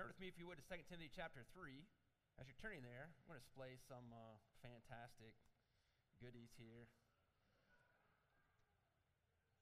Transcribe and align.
Turn 0.00 0.08
with 0.08 0.24
me, 0.24 0.32
if 0.32 0.40
you 0.40 0.48
would, 0.48 0.56
to 0.56 0.64
2 0.64 0.80
Timothy 0.88 1.12
chapter 1.12 1.44
3. 1.52 1.76
As 2.40 2.48
you're 2.48 2.56
turning 2.56 2.80
there, 2.80 3.12
I'm 3.12 3.28
going 3.28 3.36
to 3.36 3.44
display 3.44 3.76
some 3.84 4.08
uh, 4.16 4.40
fantastic 4.64 5.36
goodies 6.24 6.56
here. 6.56 6.88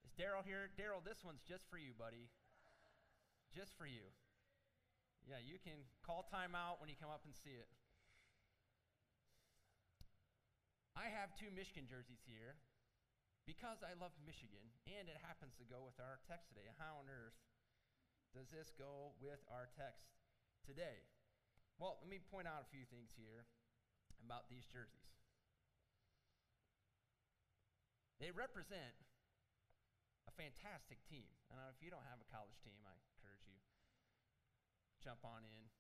Is 0.06 0.14
Daryl 0.14 0.46
here? 0.46 0.70
Daryl, 0.78 1.02
this 1.02 1.26
one's 1.26 1.42
just 1.42 1.66
for 1.66 1.74
you, 1.74 1.90
buddy. 1.90 2.30
Just 3.50 3.74
for 3.74 3.82
you. 3.82 4.14
Yeah, 5.26 5.42
you 5.42 5.58
can 5.58 5.82
call 6.06 6.22
time 6.30 6.54
out 6.54 6.78
when 6.78 6.86
you 6.86 6.94
come 6.94 7.10
up 7.10 7.26
and 7.26 7.34
see 7.34 7.58
it. 7.58 7.66
I 10.94 11.10
have 11.10 11.34
two 11.34 11.50
Michigan 11.50 11.90
jerseys 11.90 12.22
here 12.22 12.62
because 13.42 13.82
I 13.82 13.98
love 13.98 14.14
Michigan, 14.22 14.70
and 14.86 15.10
it 15.10 15.18
happens 15.18 15.58
to 15.58 15.66
go 15.66 15.82
with 15.82 15.98
our 15.98 16.22
text 16.30 16.46
today. 16.54 16.70
How 16.78 17.02
on 17.02 17.10
earth 17.10 17.34
does 18.30 18.46
this 18.54 18.70
go 18.78 19.18
with 19.18 19.42
our 19.50 19.66
text 19.74 20.06
today? 20.66 21.06
Well, 21.78 22.02
let 22.02 22.10
me 22.10 22.18
point 22.18 22.50
out 22.50 22.66
a 22.66 22.68
few 22.70 22.82
things 22.90 23.14
here 23.14 23.46
about 24.22 24.50
these 24.50 24.66
jerseys. 24.66 25.14
They 28.18 28.34
represent 28.34 28.98
a 30.26 30.32
fantastic 30.34 30.98
team. 31.06 31.30
And 31.48 31.62
if 31.70 31.78
you 31.78 31.88
don't 31.88 32.04
have 32.10 32.18
a 32.18 32.28
college 32.28 32.58
team, 32.66 32.82
I 32.82 32.92
encourage 33.14 33.46
you 33.46 33.62
jump 34.98 35.22
on 35.22 35.46
in 35.46 35.70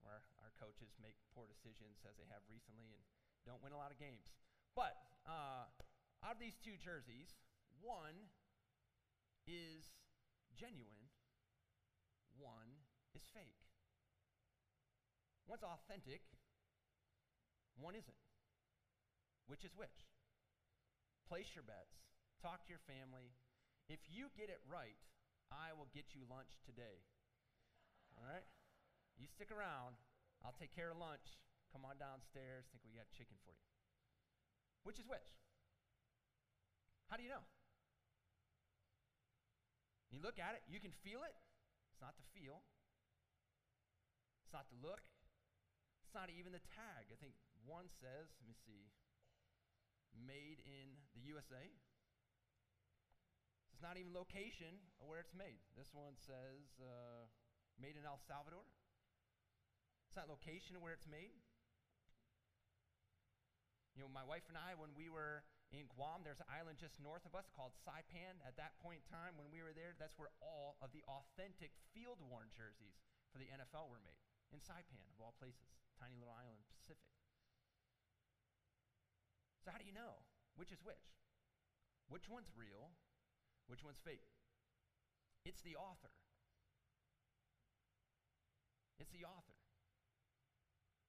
where 0.00 0.22
our 0.38 0.54
coaches 0.56 0.94
make 1.02 1.18
poor 1.34 1.50
decisions 1.50 1.98
as 2.06 2.14
they 2.14 2.26
have 2.30 2.46
recently 2.46 2.94
and 2.94 3.02
don't 3.42 3.58
win 3.60 3.74
a 3.74 3.80
lot 3.80 3.90
of 3.90 3.98
games. 3.98 4.30
But 4.78 4.94
uh, 5.26 5.66
out 6.22 6.38
of 6.38 6.40
these 6.40 6.56
two 6.62 6.78
jerseys, 6.78 7.34
one 7.82 8.30
is 9.44 9.90
genuine, 10.54 11.10
one 12.38 12.86
is 13.12 13.26
fake. 13.34 13.67
One's 15.48 15.64
authentic, 15.64 16.20
one 17.80 17.96
isn't. 17.96 18.20
Which 19.48 19.64
is 19.64 19.72
which? 19.72 20.04
Place 21.24 21.48
your 21.56 21.64
bets, 21.64 22.04
talk 22.44 22.68
to 22.68 22.70
your 22.70 22.84
family. 22.84 23.32
If 23.88 24.04
you 24.12 24.28
get 24.36 24.52
it 24.52 24.60
right, 24.68 25.00
I 25.48 25.72
will 25.72 25.88
get 25.96 26.12
you 26.12 26.28
lunch 26.28 26.60
today. 26.68 27.00
All 28.12 28.28
right? 28.28 28.44
You 29.16 29.24
stick 29.24 29.48
around, 29.48 29.96
I'll 30.44 30.56
take 30.60 30.76
care 30.76 30.92
of 30.92 31.00
lunch. 31.00 31.40
Come 31.72 31.88
on 31.88 31.96
downstairs, 31.96 32.68
think 32.68 32.84
we 32.84 32.92
got 32.92 33.08
chicken 33.16 33.40
for 33.40 33.56
you. 33.56 33.64
Which 34.84 35.00
is 35.00 35.08
which? 35.08 35.32
How 37.08 37.16
do 37.16 37.24
you 37.24 37.32
know? 37.32 37.44
You 40.12 40.20
look 40.20 40.36
at 40.36 40.60
it, 40.60 40.62
you 40.68 40.76
can 40.76 40.92
feel 41.00 41.24
it. 41.24 41.32
It's 41.88 42.04
not 42.04 42.20
the 42.20 42.28
feel, 42.36 42.60
it's 44.44 44.52
not 44.52 44.68
the 44.68 44.80
look, 44.80 45.04
it's 46.08 46.16
not 46.16 46.32
even 46.32 46.56
the 46.56 46.64
tag. 46.72 47.12
I 47.12 47.20
think 47.20 47.36
one 47.68 47.84
says, 48.00 48.32
let 48.40 48.48
me 48.48 48.56
see, 48.64 48.88
made 50.16 50.64
in 50.64 50.96
the 51.12 51.20
USA. 51.28 51.68
It's 53.76 53.84
not 53.84 54.00
even 54.00 54.16
location 54.16 54.72
of 55.04 55.04
where 55.04 55.20
it's 55.20 55.36
made. 55.36 55.60
This 55.76 55.92
one 55.92 56.16
says 56.16 56.80
uh, 56.80 57.28
made 57.76 58.00
in 58.00 58.08
El 58.08 58.16
Salvador. 58.24 58.64
It's 60.08 60.16
not 60.16 60.32
location 60.32 60.72
of 60.72 60.80
where 60.80 60.96
it's 60.96 61.04
made. 61.04 61.36
You 63.92 64.00
know, 64.00 64.08
my 64.08 64.24
wife 64.24 64.48
and 64.48 64.56
I, 64.56 64.80
when 64.80 64.96
we 64.96 65.12
were 65.12 65.44
in 65.76 65.92
Guam, 65.92 66.24
there's 66.24 66.40
an 66.40 66.48
island 66.48 66.80
just 66.80 66.96
north 67.04 67.28
of 67.28 67.36
us 67.36 67.52
called 67.52 67.76
Saipan. 67.84 68.40
At 68.48 68.56
that 68.56 68.80
point 68.80 69.04
in 69.04 69.12
time, 69.12 69.36
when 69.36 69.52
we 69.52 69.60
were 69.60 69.76
there, 69.76 69.92
that's 70.00 70.16
where 70.16 70.32
all 70.40 70.80
of 70.80 70.88
the 70.96 71.04
authentic 71.04 71.76
field 71.92 72.16
worn 72.24 72.48
jerseys 72.56 72.96
for 73.28 73.36
the 73.36 73.52
NFL 73.52 73.92
were 73.92 74.00
made 74.00 74.24
in 74.48 74.64
Saipan, 74.64 75.04
of 75.12 75.20
all 75.20 75.36
places, 75.36 75.68
tiny 75.98 76.14
little 76.14 76.34
island, 76.34 76.62
Pacific. 76.70 77.10
So, 79.62 79.74
how 79.74 79.78
do 79.78 79.84
you 79.84 79.92
know 79.92 80.22
which 80.54 80.70
is 80.70 80.80
which? 80.82 81.18
Which 82.08 82.30
one's 82.30 82.48
real? 82.56 82.94
Which 83.68 83.84
one's 83.84 84.00
fake? 84.00 84.24
It's 85.44 85.60
the 85.60 85.76
author. 85.76 86.14
It's 88.98 89.12
the 89.12 89.28
author. 89.28 89.58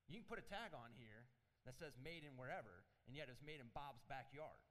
You 0.09 0.19
can 0.21 0.27
put 0.27 0.41
a 0.41 0.45
tag 0.45 0.73
on 0.73 0.93
here 0.97 1.29
that 1.65 1.77
says 1.77 1.93
made 2.01 2.25
in 2.25 2.37
wherever, 2.37 2.85
and 3.07 3.15
yet 3.15 3.29
it's 3.29 3.45
made 3.45 3.61
in 3.61 3.69
Bob's 3.73 4.01
backyard. 4.09 4.61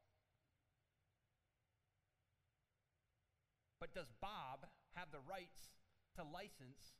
But 3.78 3.94
does 3.94 4.10
Bob 4.18 4.66
have 4.98 5.14
the 5.14 5.22
rights 5.22 5.70
to 6.18 6.26
license 6.26 6.98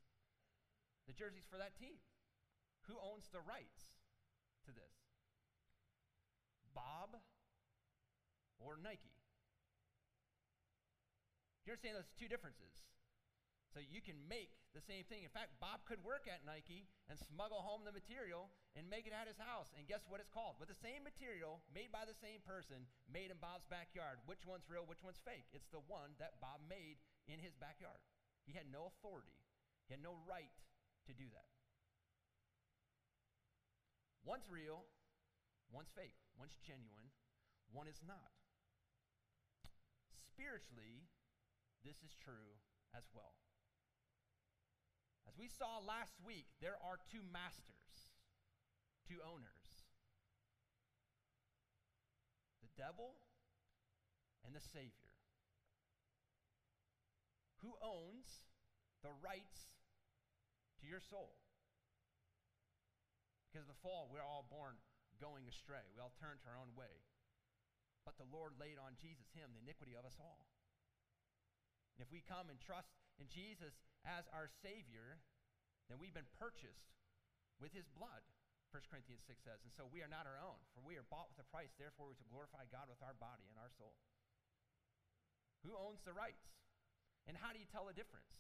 the 1.11 1.17
jerseys 1.17 1.49
for 1.51 1.59
that 1.59 1.75
team. 1.81 1.99
Who 2.89 2.97
owns 3.05 3.29
the 3.29 3.45
rights 3.45 3.93
to 4.65 4.73
this? 4.73 4.97
Bob 6.73 7.21
or 8.57 8.81
Nike? 8.81 9.13
You 11.69 11.77
understand 11.77 12.01
those 12.01 12.09
two 12.17 12.33
differences? 12.33 12.89
So 13.69 13.85
you 13.85 14.01
can 14.01 14.17
make 14.25 14.57
the 14.73 14.81
same 14.81 15.05
thing. 15.05 15.21
In 15.21 15.29
fact, 15.29 15.61
Bob 15.61 15.85
could 15.85 16.01
work 16.01 16.25
at 16.25 16.41
Nike 16.49 16.89
and 17.13 17.21
smuggle 17.21 17.61
home 17.61 17.85
the 17.85 17.93
material 17.93 18.49
and 18.73 18.89
make 18.89 19.05
it 19.05 19.13
at 19.13 19.29
his 19.29 19.37
house. 19.37 19.69
And 19.77 19.85
guess 19.85 20.09
what 20.09 20.25
it's 20.25 20.33
called? 20.33 20.57
With 20.57 20.73
the 20.73 20.81
same 20.81 21.05
material, 21.05 21.61
made 21.69 21.93
by 21.93 22.09
the 22.09 22.17
same 22.17 22.41
person, 22.41 22.89
made 23.05 23.29
in 23.29 23.37
Bob's 23.37 23.69
backyard. 23.69 24.25
Which 24.25 24.49
one's 24.49 24.65
real, 24.65 24.89
which 24.89 25.05
one's 25.05 25.21
fake? 25.21 25.45
It's 25.53 25.69
the 25.69 25.85
one 25.85 26.17
that 26.17 26.41
Bob 26.41 26.65
made 26.65 26.97
in 27.29 27.37
his 27.37 27.53
backyard. 27.61 28.01
He 28.49 28.57
had 28.57 28.73
no 28.73 28.89
authority, 28.89 29.37
he 29.85 29.93
had 29.93 30.01
no 30.01 30.17
right 30.25 30.57
to 31.05 31.13
do 31.13 31.29
that. 31.37 31.58
One's 34.29 34.45
real, 34.53 34.85
one's 35.73 35.89
fake, 35.97 36.21
one's 36.37 36.61
genuine, 36.61 37.09
one 37.73 37.89
is 37.89 38.05
not. 38.05 38.37
Spiritually, 40.21 41.09
this 41.81 42.05
is 42.05 42.13
true 42.13 42.61
as 42.93 43.09
well. 43.17 43.41
As 45.25 45.33
we 45.41 45.49
saw 45.49 45.81
last 45.81 46.13
week, 46.21 46.45
there 46.61 46.77
are 46.77 47.01
two 47.09 47.25
masters, 47.25 48.13
two 49.09 49.17
owners 49.25 49.65
the 52.61 52.69
devil 52.77 53.17
and 54.45 54.53
the 54.53 54.61
Savior. 54.61 55.09
Who 57.65 57.73
owns 57.81 58.45
the 59.01 59.17
rights 59.25 59.73
to 60.83 60.87
your 60.87 61.01
soul. 61.01 61.48
Because 63.59 63.75
the 63.75 63.83
fall, 63.83 64.07
we're 64.07 64.23
all 64.23 64.47
born 64.47 64.79
going 65.19 65.43
astray. 65.51 65.83
We 65.91 65.99
all 65.99 66.15
turn 66.23 66.39
to 66.39 66.47
our 66.47 66.63
own 66.63 66.71
way. 66.79 67.03
But 68.07 68.15
the 68.15 68.31
Lord 68.31 68.55
laid 68.55 68.79
on 68.79 68.95
Jesus, 69.03 69.27
Him, 69.35 69.51
the 69.51 69.59
iniquity 69.59 69.99
of 69.99 70.07
us 70.07 70.15
all. 70.23 70.47
And 71.99 72.07
if 72.07 72.15
we 72.15 72.23
come 72.23 72.55
and 72.55 72.63
trust 72.63 72.95
in 73.19 73.27
Jesus 73.27 73.75
as 74.07 74.31
our 74.31 74.47
Savior, 74.63 75.19
then 75.91 75.99
we've 75.99 76.15
been 76.15 76.31
purchased 76.39 77.03
with 77.59 77.75
His 77.75 77.91
blood, 77.99 78.23
1 78.71 78.79
Corinthians 78.95 79.27
6 79.27 79.43
says. 79.43 79.59
And 79.67 79.75
so 79.75 79.91
we 79.91 80.07
are 80.07 80.13
not 80.15 80.31
our 80.31 80.39
own, 80.39 80.63
for 80.71 80.87
we 80.87 80.95
are 80.95 81.11
bought 81.11 81.27
with 81.27 81.43
a 81.43 81.49
price. 81.51 81.75
Therefore, 81.83 82.15
we're 82.15 82.23
to 82.23 82.31
glorify 82.31 82.63
God 82.71 82.87
with 82.87 83.03
our 83.03 83.19
body 83.19 83.51
and 83.51 83.59
our 83.59 83.75
soul. 83.75 83.99
Who 85.67 85.75
owns 85.75 85.99
the 86.07 86.15
rights? 86.15 86.47
And 87.27 87.35
how 87.35 87.51
do 87.51 87.59
you 87.59 87.67
tell 87.67 87.91
the 87.91 87.99
difference? 87.99 88.39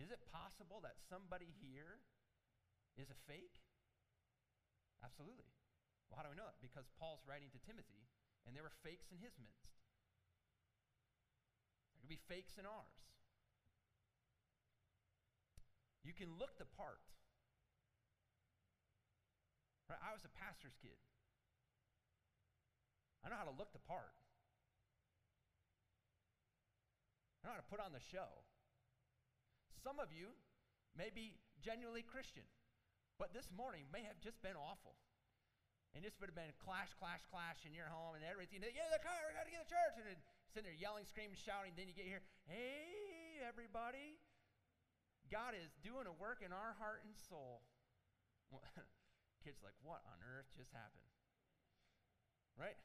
Is 0.00 0.08
it 0.08 0.24
possible 0.32 0.80
that 0.80 0.96
somebody 1.12 1.52
here 1.60 2.00
is 2.96 3.12
a 3.12 3.20
fake? 3.28 3.60
Absolutely. 5.04 5.48
Well, 6.08 6.16
how 6.16 6.24
do 6.24 6.30
we 6.30 6.38
know 6.38 6.48
it? 6.48 6.58
Because 6.62 6.86
Paul's 7.00 7.24
writing 7.26 7.50
to 7.52 7.60
Timothy, 7.66 8.06
and 8.46 8.54
there 8.54 8.62
were 8.62 8.74
fakes 8.86 9.10
in 9.10 9.18
his 9.18 9.34
midst. 9.40 9.74
There 11.92 12.00
could 12.04 12.12
be 12.12 12.22
fakes 12.30 12.56
in 12.56 12.64
ours. 12.64 13.02
You 16.06 16.14
can 16.14 16.30
look 16.38 16.54
the 16.62 16.70
part. 16.78 17.02
Right? 19.90 19.98
I 19.98 20.14
was 20.14 20.22
a 20.22 20.30
pastor's 20.30 20.78
kid. 20.78 20.98
I 23.26 23.30
know 23.30 23.38
how 23.38 23.50
to 23.50 23.58
look 23.58 23.74
the 23.74 23.82
part. 23.82 24.14
I 27.42 27.50
know 27.50 27.58
how 27.58 27.62
to 27.62 27.70
put 27.70 27.82
on 27.82 27.90
the 27.90 28.02
show. 28.02 28.46
Some 29.82 29.98
of 29.98 30.14
you 30.14 30.34
may 30.94 31.10
be 31.10 31.38
genuinely 31.58 32.06
Christian, 32.06 32.46
but 33.16 33.32
this 33.32 33.48
morning 33.52 33.88
may 33.92 34.04
have 34.04 34.20
just 34.20 34.40
been 34.44 34.56
awful. 34.56 34.96
And 35.96 36.04
this 36.04 36.12
would 36.20 36.28
have 36.28 36.36
been 36.36 36.52
clash, 36.60 36.92
clash, 37.00 37.24
clash 37.32 37.64
in 37.64 37.72
your 37.72 37.88
home 37.88 38.20
and 38.20 38.24
everything. 38.28 38.60
Get 38.60 38.76
in 38.76 38.92
the 38.92 39.00
car, 39.00 39.16
we 39.24 39.32
got 39.32 39.48
to 39.48 39.54
get 39.54 39.64
to 39.64 39.70
church. 39.72 39.96
And 39.96 40.04
then 40.04 40.20
sitting 40.52 40.68
there 40.68 40.76
yelling, 40.76 41.08
screaming, 41.08 41.40
shouting. 41.40 41.72
Then 41.72 41.88
you 41.88 41.96
get 41.96 42.04
here, 42.04 42.20
hey, 42.44 43.40
everybody. 43.40 44.20
God 45.32 45.56
is 45.56 45.72
doing 45.80 46.04
a 46.04 46.12
work 46.12 46.44
in 46.44 46.52
our 46.52 46.76
heart 46.76 47.00
and 47.08 47.16
soul. 47.16 47.64
Kids 49.44 49.64
like, 49.64 49.74
what 49.80 50.04
on 50.04 50.20
earth 50.20 50.52
just 50.52 50.68
happened? 50.76 51.08
Right? 52.60 52.76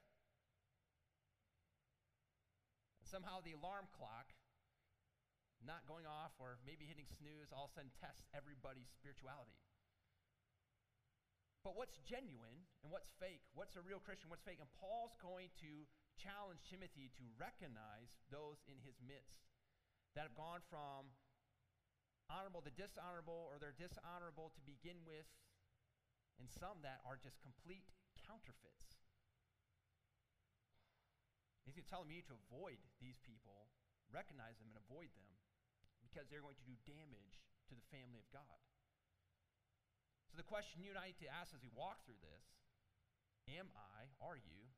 And 3.03 3.05
somehow 3.11 3.43
the 3.43 3.59
alarm 3.59 3.91
clock 3.91 4.31
not 5.61 5.85
going 5.85 6.07
off 6.07 6.33
or 6.39 6.57
maybe 6.65 6.87
hitting 6.87 7.05
snooze 7.19 7.53
all 7.53 7.69
of 7.69 7.75
a 7.75 7.83
sudden 7.83 7.93
tests 7.99 8.23
everybody's 8.33 8.89
spirituality. 8.89 9.53
But 11.61 11.77
what's 11.77 12.01
genuine 12.01 12.65
and 12.81 12.89
what's 12.89 13.13
fake? 13.21 13.45
What's 13.53 13.77
a 13.77 13.85
real 13.85 14.01
Christian? 14.01 14.33
What's 14.33 14.41
fake? 14.41 14.57
And 14.57 14.69
Paul's 14.81 15.13
going 15.21 15.53
to 15.61 15.85
challenge 16.17 16.65
Timothy 16.65 17.13
to 17.21 17.23
recognize 17.37 18.17
those 18.33 18.57
in 18.65 18.81
his 18.81 18.97
midst 18.97 19.45
that 20.17 20.25
have 20.25 20.33
gone 20.33 20.65
from 20.67 21.13
honorable 22.31 22.65
to 22.65 22.73
dishonorable, 22.73 23.51
or 23.51 23.61
they're 23.61 23.77
dishonorable 23.77 24.49
to 24.55 24.61
begin 24.63 25.03
with, 25.05 25.27
and 26.39 26.47
some 26.49 26.81
that 26.81 27.03
are 27.05 27.19
just 27.19 27.37
complete 27.43 27.85
counterfeits. 28.25 28.97
He's 31.71 31.87
telling 31.87 32.11
me 32.11 32.19
to 32.27 32.35
avoid 32.35 32.83
these 32.99 33.15
people, 33.23 33.71
recognize 34.11 34.59
them, 34.59 34.67
and 34.75 34.79
avoid 34.83 35.07
them 35.15 35.31
because 36.03 36.27
they're 36.27 36.43
going 36.43 36.59
to 36.59 36.67
do 36.67 36.75
damage 36.83 37.39
to 37.71 37.73
the 37.79 37.85
family 37.87 38.19
of 38.19 38.27
God. 38.35 38.59
So, 40.31 40.39
the 40.39 40.47
question 40.47 40.79
you 40.79 40.95
and 40.95 40.99
I 40.99 41.11
need 41.11 41.19
to 41.19 41.27
ask 41.27 41.51
as 41.51 41.59
we 41.59 41.67
walk 41.75 42.07
through 42.07 42.23
this 42.23 42.47
Am 43.51 43.67
I, 43.75 44.07
are 44.23 44.39
you, 44.39 44.71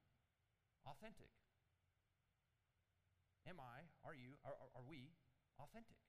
authentic? 0.90 1.30
Am 3.46 3.62
I, 3.62 3.86
are 4.02 4.18
you, 4.18 4.34
are, 4.42 4.58
are 4.74 4.88
we 4.90 5.14
authentic? 5.62 6.02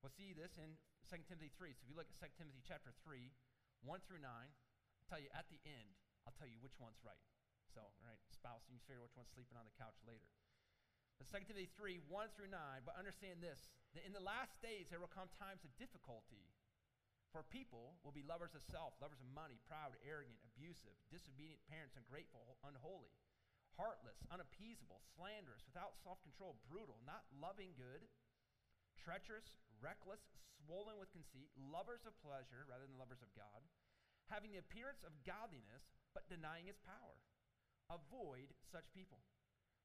We'll 0.00 0.16
see 0.16 0.32
this 0.32 0.56
in 0.56 0.80
2 1.12 1.28
Timothy 1.28 1.52
3. 1.52 1.76
So 1.76 1.84
if 1.84 1.92
you 1.92 1.98
look 1.98 2.08
at 2.08 2.16
2 2.16 2.40
Timothy 2.40 2.64
chapter 2.64 2.96
3, 3.04 3.28
1 3.84 4.00
through 4.08 4.24
9, 4.24 4.32
I'll 4.32 5.08
tell 5.12 5.20
you 5.20 5.28
at 5.36 5.44
the 5.52 5.60
end, 5.68 5.92
I'll 6.24 6.32
tell 6.40 6.48
you 6.48 6.56
which 6.64 6.80
one's 6.80 7.04
right. 7.04 7.20
So, 7.68 7.84
right, 8.00 8.16
spouse, 8.32 8.64
you 8.64 8.80
can 8.80 8.84
figure 8.88 9.04
which 9.04 9.12
one's 9.12 9.28
sleeping 9.36 9.60
on 9.60 9.68
the 9.68 9.76
couch 9.76 10.00
later. 10.08 10.32
But 11.20 11.28
2 11.28 11.52
Timothy 11.52 11.68
3, 11.76 12.00
1 12.08 12.32
through 12.32 12.48
9, 12.48 12.56
but 12.88 12.96
understand 12.96 13.44
this, 13.44 13.68
that 13.92 14.08
in 14.08 14.16
the 14.16 14.24
last 14.24 14.56
days 14.64 14.88
there 14.88 15.02
will 15.02 15.12
come 15.12 15.28
times 15.36 15.68
of 15.68 15.74
difficulty. 15.76 16.48
For 17.30 17.46
people 17.46 17.94
will 18.02 18.10
be 18.10 18.26
lovers 18.26 18.58
of 18.58 18.62
self, 18.66 18.98
lovers 18.98 19.22
of 19.22 19.30
money, 19.30 19.62
proud, 19.70 19.94
arrogant, 20.02 20.42
abusive, 20.42 20.98
disobedient 21.14 21.62
parents, 21.70 21.94
ungrateful, 21.94 22.58
unholy, 22.66 23.14
heartless, 23.78 24.18
unappeasable, 24.34 24.98
slanderous, 25.14 25.62
without 25.62 25.94
self 26.02 26.18
control, 26.26 26.58
brutal, 26.66 26.98
not 27.06 27.22
loving 27.38 27.70
good, 27.78 28.02
treacherous, 28.98 29.62
reckless, 29.78 30.20
swollen 30.58 30.98
with 30.98 31.14
conceit, 31.14 31.54
lovers 31.54 32.02
of 32.02 32.18
pleasure 32.18 32.66
rather 32.66 32.84
than 32.90 32.98
lovers 32.98 33.22
of 33.22 33.30
God, 33.38 33.62
having 34.26 34.50
the 34.50 34.62
appearance 34.62 35.06
of 35.06 35.14
godliness, 35.22 35.86
but 36.10 36.26
denying 36.26 36.66
its 36.66 36.82
power. 36.82 37.22
Avoid 37.94 38.50
such 38.74 38.90
people. 38.90 39.22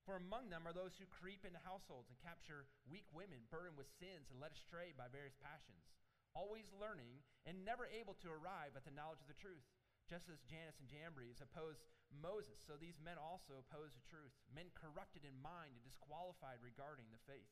For 0.05 0.17
among 0.17 0.53
them 0.53 0.69
are 0.69 0.73
those 0.73 0.93
who 0.97 1.09
creep 1.09 1.41
into 1.45 1.57
households 1.65 2.13
and 2.13 2.17
capture 2.21 2.69
weak 2.85 3.09
women 3.09 3.49
burdened 3.49 3.77
with 3.77 3.89
sins 3.97 4.29
and 4.29 4.37
led 4.37 4.53
astray 4.53 4.93
by 4.93 5.09
various 5.09 5.33
passions, 5.41 5.89
always 6.35 6.67
learning 6.75 7.23
and 7.47 7.63
never 7.63 7.87
able 7.89 8.13
to 8.21 8.29
arrive 8.29 8.75
at 8.75 8.83
the 8.83 8.93
knowledge 8.93 9.23
of 9.23 9.31
the 9.31 9.39
truth. 9.39 9.65
Just 10.05 10.29
as 10.29 10.45
Jannes 10.45 10.77
and 10.77 10.85
Jambres 10.85 11.41
opposed 11.41 11.81
Moses, 12.13 12.61
so 12.61 12.77
these 12.77 13.01
men 13.01 13.17
also 13.17 13.57
oppose 13.57 13.97
the 13.97 14.05
truth, 14.05 14.35
men 14.53 14.69
corrupted 14.77 15.25
in 15.25 15.33
mind 15.41 15.73
and 15.73 15.81
disqualified 15.81 16.61
regarding 16.61 17.09
the 17.09 17.23
faith. 17.25 17.49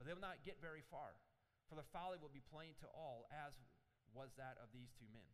But 0.00 0.08
they 0.08 0.16
will 0.16 0.24
not 0.24 0.40
get 0.48 0.56
very 0.64 0.80
far, 0.88 1.20
for 1.68 1.76
the 1.76 1.84
folly 1.92 2.16
will 2.16 2.32
be 2.32 2.40
plain 2.40 2.72
to 2.80 2.88
all, 2.96 3.28
as 3.28 3.60
was 4.16 4.32
that 4.40 4.56
of 4.64 4.72
these 4.72 4.88
two 4.96 5.04
men. 5.12 5.28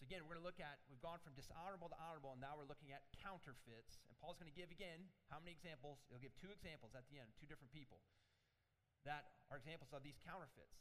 So 0.00 0.08
again, 0.08 0.24
we're 0.24 0.36
going 0.36 0.44
to 0.44 0.48
look 0.48 0.60
at, 0.60 0.80
we've 0.88 1.04
gone 1.04 1.20
from 1.20 1.36
dishonorable 1.36 1.92
to 1.92 1.98
honorable, 2.00 2.32
and 2.32 2.40
now 2.40 2.56
we're 2.56 2.68
looking 2.68 2.92
at 2.96 3.04
counterfeits. 3.20 4.00
And 4.08 4.16
Paul's 4.16 4.40
going 4.40 4.48
to 4.48 4.56
give 4.56 4.72
again, 4.72 5.08
how 5.28 5.40
many 5.40 5.52
examples? 5.52 6.04
He'll 6.08 6.20
give 6.20 6.36
two 6.40 6.52
examples 6.52 6.96
at 6.96 7.04
the 7.12 7.20
end, 7.20 7.32
two 7.36 7.48
different 7.48 7.72
people 7.72 8.00
that 9.04 9.36
are 9.52 9.60
examples 9.60 9.92
of 9.92 10.00
these 10.00 10.16
counterfeits. 10.24 10.80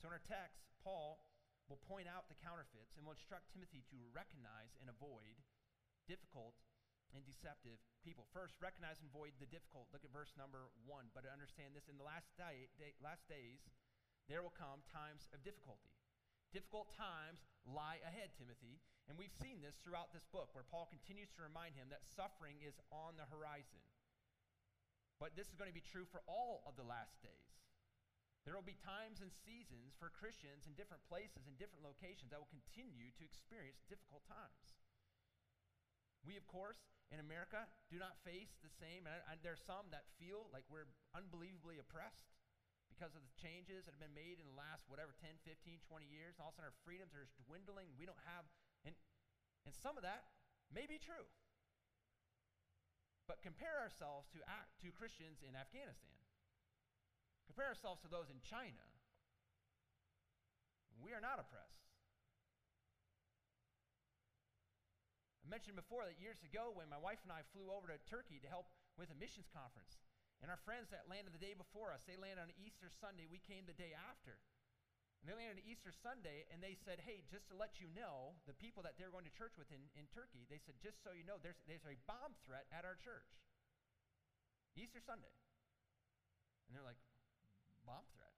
So 0.00 0.08
in 0.08 0.16
our 0.16 0.24
text, 0.24 0.64
Paul 0.80 1.20
will 1.68 1.78
point 1.84 2.08
out 2.08 2.32
the 2.32 2.40
counterfeits 2.40 2.96
and 2.96 3.04
will 3.04 3.12
instruct 3.12 3.52
Timothy 3.52 3.84
to 3.92 4.08
recognize 4.16 4.72
and 4.80 4.88
avoid 4.88 5.36
difficult 6.08 6.56
and 7.12 7.20
deceptive 7.28 7.76
people. 8.00 8.24
First, 8.32 8.56
recognize 8.64 8.96
and 9.04 9.12
avoid 9.12 9.36
the 9.36 9.46
difficult. 9.46 9.92
Look 9.92 10.02
at 10.02 10.10
verse 10.14 10.32
number 10.40 10.72
one. 10.88 11.12
But 11.12 11.28
understand 11.28 11.76
this 11.76 11.92
in 11.92 12.00
the 12.00 12.06
last, 12.06 12.32
day, 12.40 12.72
day, 12.80 12.96
last 13.04 13.28
days, 13.28 13.60
there 14.24 14.40
will 14.40 14.54
come 14.56 14.80
times 14.88 15.28
of 15.36 15.44
difficulty. 15.44 15.92
Difficult 16.50 16.90
times 16.96 17.44
lie 17.68 18.00
ahead, 18.02 18.32
Timothy. 18.40 18.80
And 19.06 19.20
we've 19.20 19.34
seen 19.42 19.60
this 19.60 19.76
throughout 19.84 20.16
this 20.16 20.26
book 20.32 20.54
where 20.56 20.66
Paul 20.66 20.88
continues 20.88 21.30
to 21.36 21.44
remind 21.44 21.76
him 21.76 21.92
that 21.92 22.08
suffering 22.08 22.62
is 22.62 22.78
on 22.88 23.20
the 23.20 23.26
horizon. 23.28 23.82
But 25.18 25.36
this 25.36 25.50
is 25.52 25.58
going 25.58 25.70
to 25.70 25.76
be 25.76 25.84
true 25.84 26.08
for 26.08 26.24
all 26.24 26.64
of 26.64 26.78
the 26.80 26.86
last 26.86 27.20
days. 27.20 27.50
There 28.48 28.56
will 28.56 28.64
be 28.64 28.80
times 28.80 29.20
and 29.20 29.28
seasons 29.44 29.92
for 30.00 30.08
Christians 30.08 30.64
in 30.64 30.72
different 30.72 31.04
places 31.04 31.44
and 31.44 31.60
different 31.60 31.84
locations 31.84 32.32
that 32.32 32.40
will 32.40 32.48
continue 32.48 33.12
to 33.20 33.24
experience 33.24 33.84
difficult 33.84 34.24
times. 34.24 34.80
We, 36.24 36.40
of 36.40 36.48
course, 36.48 36.80
in 37.12 37.20
America, 37.20 37.68
do 37.88 37.96
not 37.96 38.20
face 38.24 38.56
the 38.60 38.72
same, 38.72 39.08
and, 39.08 39.20
and 39.28 39.40
there 39.40 39.56
are 39.56 39.68
some 39.68 39.88
that 39.92 40.08
feel 40.20 40.48
like 40.52 40.64
we're 40.68 40.88
unbelievably 41.16 41.80
oppressed 41.80 42.28
because 42.92 43.16
of 43.16 43.24
the 43.24 43.34
changes 43.40 43.88
that 43.88 43.96
have 43.96 44.02
been 44.02 44.16
made 44.16 44.36
in 44.36 44.46
the 44.48 44.56
last, 44.56 44.84
whatever, 44.88 45.16
10, 45.16 45.40
15, 45.48 45.80
20 45.80 46.04
years. 46.04 46.36
All 46.36 46.52
of 46.52 46.60
a 46.60 46.60
sudden, 46.60 46.68
our 46.68 46.76
freedoms 46.84 47.16
are 47.16 47.24
just 47.24 47.36
dwindling. 47.48 47.88
We 47.96 48.04
don't 48.04 48.20
have, 48.28 48.44
and, 48.84 48.92
and 49.64 49.72
some 49.72 49.96
of 49.96 50.04
that 50.04 50.28
may 50.68 50.84
be 50.84 51.00
true. 51.00 51.24
But 53.24 53.40
compare 53.40 53.80
ourselves 53.80 54.28
to, 54.36 54.44
to 54.44 54.88
Christians 54.92 55.40
in 55.40 55.56
Afghanistan. 55.56 56.19
Compare 57.50 57.74
ourselves 57.74 57.98
to 58.06 58.06
those 58.06 58.30
in 58.30 58.38
China. 58.46 58.86
We 61.02 61.10
are 61.10 61.18
not 61.18 61.42
oppressed. 61.42 61.82
I 65.42 65.50
mentioned 65.50 65.74
before 65.74 66.06
that 66.06 66.22
years 66.22 66.38
ago 66.46 66.70
when 66.70 66.86
my 66.86 67.02
wife 67.02 67.18
and 67.26 67.34
I 67.34 67.42
flew 67.50 67.74
over 67.74 67.90
to 67.90 67.98
Turkey 68.06 68.38
to 68.38 68.46
help 68.46 68.70
with 68.94 69.10
a 69.10 69.18
missions 69.18 69.50
conference, 69.50 69.98
and 70.38 70.46
our 70.46 70.62
friends 70.62 70.94
that 70.94 71.10
landed 71.10 71.34
the 71.34 71.42
day 71.42 71.58
before 71.58 71.90
us, 71.90 72.06
they 72.06 72.14
landed 72.14 72.38
on 72.38 72.54
Easter 72.54 72.86
Sunday. 72.86 73.26
We 73.26 73.42
came 73.42 73.66
the 73.66 73.74
day 73.74 73.98
after. 73.98 74.38
And 75.18 75.26
they 75.26 75.34
landed 75.34 75.58
on 75.58 75.66
Easter 75.66 75.90
Sunday, 75.90 76.46
and 76.54 76.62
they 76.62 76.78
said, 76.78 77.02
Hey, 77.02 77.26
just 77.34 77.50
to 77.50 77.58
let 77.58 77.82
you 77.82 77.90
know, 77.90 78.38
the 78.46 78.54
people 78.54 78.86
that 78.86 78.94
they're 78.94 79.10
going 79.10 79.26
to 79.26 79.34
church 79.34 79.58
with 79.58 79.74
in, 79.74 79.90
in 79.98 80.06
Turkey, 80.14 80.46
they 80.46 80.62
said, 80.62 80.78
Just 80.78 81.02
so 81.02 81.10
you 81.10 81.26
know, 81.26 81.42
there's, 81.42 81.58
there's 81.66 81.82
a 81.82 81.98
bomb 82.06 82.38
threat 82.46 82.70
at 82.70 82.86
our 82.86 82.94
church. 82.94 83.26
Easter 84.78 85.02
Sunday. 85.02 85.34
And 86.70 86.78
they're 86.78 86.86
like, 86.86 87.02
Bomb 87.84 88.06
threat? 88.14 88.34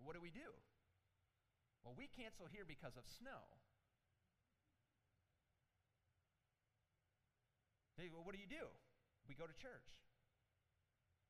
What 0.00 0.16
do 0.16 0.20
we 0.20 0.32
do? 0.32 0.50
Well, 1.84 1.96
we 1.96 2.08
cancel 2.12 2.48
here 2.48 2.64
because 2.68 2.96
of 2.96 3.04
snow. 3.08 3.40
They 8.00 8.08
go, 8.08 8.20
well, 8.20 8.24
What 8.24 8.34
do 8.36 8.40
you 8.40 8.48
do? 8.48 8.68
We 9.28 9.36
go 9.36 9.44
to 9.44 9.56
church. 9.60 9.86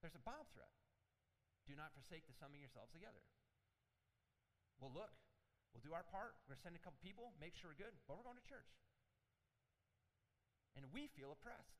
There's 0.00 0.16
a 0.16 0.25
bomb 0.25 0.49
threat. 0.56 0.73
Do 1.68 1.76
not 1.76 1.92
forsake 1.92 2.25
the 2.25 2.35
summing 2.40 2.64
yourselves 2.64 2.88
together. 2.94 3.20
Well, 4.80 4.88
look, 4.94 5.12
we'll 5.76 5.85
do 5.85 5.92
our 5.92 6.06
part. 6.09 6.32
We're 6.47 6.56
going 6.56 6.62
to 6.62 6.64
send 6.64 6.76
a 6.78 6.82
couple 6.82 6.97
people, 7.04 7.37
make 7.37 7.52
sure 7.52 7.68
we're 7.68 7.85
good, 7.85 7.92
but 8.09 8.16
we're 8.16 8.25
going 8.25 8.40
to 8.40 8.49
church. 8.49 8.73
And 10.78 10.88
we 10.88 11.12
feel 11.12 11.37
oppressed. 11.37 11.76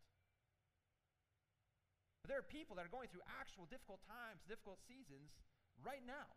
But 2.21 2.29
there 2.29 2.37
are 2.37 2.45
people 2.45 2.77
that 2.77 2.85
are 2.85 2.93
going 2.93 3.09
through 3.09 3.25
actual 3.41 3.65
difficult 3.73 4.05
times, 4.05 4.45
difficult 4.45 4.77
seasons 4.85 5.33
right 5.85 6.05
now 6.05 6.29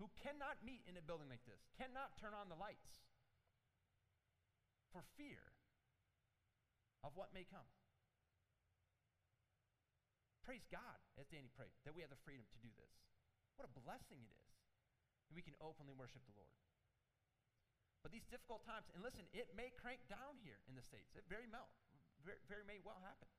who 0.00 0.08
cannot 0.18 0.60
meet 0.64 0.82
in 0.88 0.98
a 0.98 1.04
building 1.04 1.30
like 1.30 1.44
this, 1.46 1.62
cannot 1.78 2.16
turn 2.18 2.34
on 2.34 2.48
the 2.48 2.58
lights 2.58 3.04
for 4.90 5.04
fear 5.14 5.40
of 7.06 7.14
what 7.14 7.30
may 7.32 7.46
come. 7.46 7.68
Praise 10.42 10.66
God, 10.68 10.98
as 11.16 11.30
Danny 11.30 11.48
prayed, 11.54 11.74
that 11.86 11.94
we 11.94 12.02
have 12.02 12.10
the 12.10 12.18
freedom 12.26 12.42
to 12.50 12.58
do 12.58 12.70
this. 12.74 12.94
What 13.54 13.70
a 13.70 13.72
blessing 13.78 14.26
it 14.26 14.34
is 14.34 14.52
that 15.30 15.38
we 15.38 15.44
can 15.44 15.54
openly 15.62 15.94
worship 15.94 16.26
the 16.26 16.34
Lord. 16.34 16.50
But 18.02 18.10
these 18.10 18.26
difficult 18.26 18.66
times, 18.66 18.90
and 18.90 19.06
listen, 19.06 19.30
it 19.30 19.54
may 19.54 19.70
crank 19.78 20.02
down 20.10 20.34
here 20.42 20.58
in 20.66 20.74
the 20.74 20.82
States. 20.82 21.14
It 21.14 21.22
very, 21.30 21.46
very, 22.26 22.42
very 22.50 22.66
may 22.66 22.82
well 22.82 22.98
happen. 22.98 23.30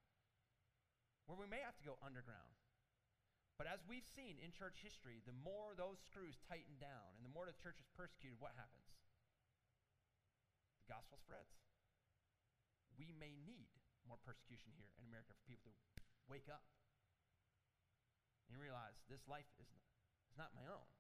Where 1.27 1.35
we 1.35 1.47
may 1.51 1.59
have 1.59 1.75
to 1.75 1.83
go 1.83 1.99
underground. 1.99 2.55
But 3.63 3.79
as 3.79 3.87
we've 3.87 4.03
seen 4.11 4.43
in 4.43 4.51
church 4.51 4.83
history, 4.83 5.23
the 5.23 5.31
more 5.39 5.71
those 5.71 5.95
screws 6.03 6.35
tighten 6.51 6.75
down 6.83 7.15
and 7.15 7.23
the 7.23 7.31
more 7.31 7.47
the 7.47 7.55
church 7.63 7.79
is 7.79 7.87
persecuted, 7.95 8.35
what 8.35 8.51
happens? 8.59 8.91
The 10.83 10.91
gospel 10.91 11.15
spreads. 11.15 11.55
We 12.99 13.15
may 13.15 13.39
need 13.39 13.71
more 14.03 14.19
persecution 14.19 14.75
here 14.75 14.91
in 14.99 15.07
America 15.07 15.31
for 15.31 15.47
people 15.47 15.71
to 15.71 16.03
wake 16.27 16.51
up 16.51 16.67
and 18.51 18.59
realize 18.59 18.99
this 19.07 19.23
life 19.31 19.47
is 19.63 19.71
not, 19.71 19.87
is 20.27 20.35
not 20.35 20.51
my 20.51 20.67
own. 20.67 20.91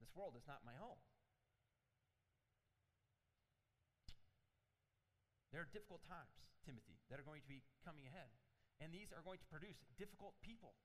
This 0.00 0.08
world 0.16 0.40
is 0.40 0.48
not 0.48 0.64
my 0.64 0.72
home. 0.80 1.04
There 5.52 5.60
are 5.60 5.68
difficult 5.68 6.00
times, 6.08 6.32
Timothy, 6.64 6.96
that 7.12 7.20
are 7.20 7.28
going 7.28 7.44
to 7.44 7.52
be 7.52 7.60
coming 7.84 8.08
ahead. 8.08 8.32
And 8.80 8.88
these 8.88 9.12
are 9.12 9.20
going 9.20 9.44
to 9.44 9.48
produce 9.52 9.84
difficult 10.00 10.32
people 10.40 10.80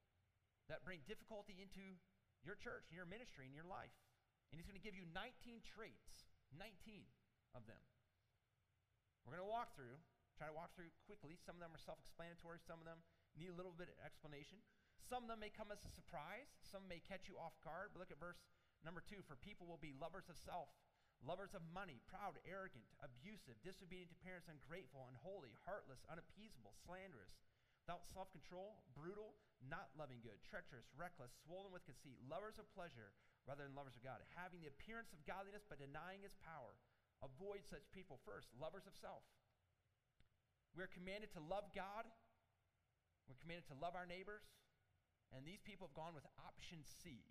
that 0.72 0.88
bring 0.88 1.04
difficulty 1.04 1.60
into 1.60 2.00
your 2.48 2.56
church, 2.56 2.88
your 2.96 3.04
ministry, 3.04 3.44
and 3.44 3.54
your 3.54 3.68
life. 3.68 3.92
And 4.50 4.56
he's 4.56 4.66
going 4.66 4.80
to 4.80 4.84
give 4.84 4.96
you 4.96 5.04
19 5.12 5.60
traits, 5.68 6.32
19 6.56 7.04
of 7.52 7.68
them. 7.68 7.84
We're 9.28 9.36
going 9.36 9.46
to 9.46 9.52
walk 9.52 9.76
through, 9.76 10.00
try 10.40 10.48
to 10.48 10.56
walk 10.56 10.74
through 10.74 10.90
quickly. 11.06 11.36
Some 11.38 11.60
of 11.60 11.62
them 11.62 11.76
are 11.76 11.84
self 11.84 12.00
explanatory, 12.00 12.64
some 12.64 12.80
of 12.80 12.88
them 12.88 13.04
need 13.36 13.52
a 13.52 13.58
little 13.60 13.76
bit 13.76 13.92
of 13.92 14.00
explanation. 14.02 14.64
Some 15.12 15.28
of 15.28 15.30
them 15.30 15.44
may 15.44 15.52
come 15.52 15.76
as 15.76 15.84
a 15.84 15.92
surprise, 15.92 16.48
some 16.64 16.88
may 16.88 17.04
catch 17.04 17.28
you 17.28 17.36
off 17.36 17.56
guard. 17.62 17.92
But 17.92 18.08
look 18.08 18.16
at 18.16 18.20
verse 18.24 18.40
number 18.82 19.04
two 19.04 19.22
For 19.28 19.36
people 19.36 19.68
will 19.68 19.82
be 19.82 19.92
lovers 19.92 20.32
of 20.32 20.40
self, 20.40 20.72
lovers 21.20 21.52
of 21.52 21.62
money, 21.76 22.00
proud, 22.08 22.40
arrogant, 22.48 22.88
abusive, 23.04 23.60
disobedient 23.62 24.10
to 24.16 24.24
parents, 24.24 24.48
ungrateful, 24.48 25.04
unholy, 25.12 25.54
heartless, 25.68 26.02
unappeasable, 26.08 26.74
slanderous, 26.88 27.36
without 27.84 28.08
self 28.08 28.32
control, 28.32 28.82
brutal, 28.96 29.36
not 29.66 29.94
loving 29.94 30.22
good, 30.26 30.42
treacherous, 30.42 30.90
reckless, 30.98 31.32
swollen 31.46 31.70
with 31.70 31.86
conceit, 31.86 32.18
lovers 32.26 32.58
of 32.58 32.66
pleasure 32.74 33.14
rather 33.46 33.66
than 33.66 33.78
lovers 33.78 33.98
of 33.98 34.06
God, 34.06 34.22
having 34.38 34.62
the 34.62 34.70
appearance 34.70 35.14
of 35.14 35.22
godliness 35.26 35.66
but 35.66 35.82
denying 35.82 36.22
its 36.22 36.38
power. 36.42 36.78
Avoid 37.22 37.66
such 37.70 37.86
people 37.94 38.18
first, 38.26 38.50
lovers 38.58 38.90
of 38.90 38.98
self. 38.98 39.22
We're 40.74 40.90
commanded 40.90 41.30
to 41.38 41.42
love 41.44 41.70
God, 41.76 42.10
we're 43.30 43.38
commanded 43.38 43.70
to 43.70 43.78
love 43.78 43.94
our 43.94 44.10
neighbors, 44.10 44.46
and 45.36 45.46
these 45.46 45.62
people 45.62 45.86
have 45.90 45.98
gone 45.98 46.18
with 46.18 46.26
option 46.42 46.82
C. 46.82 47.22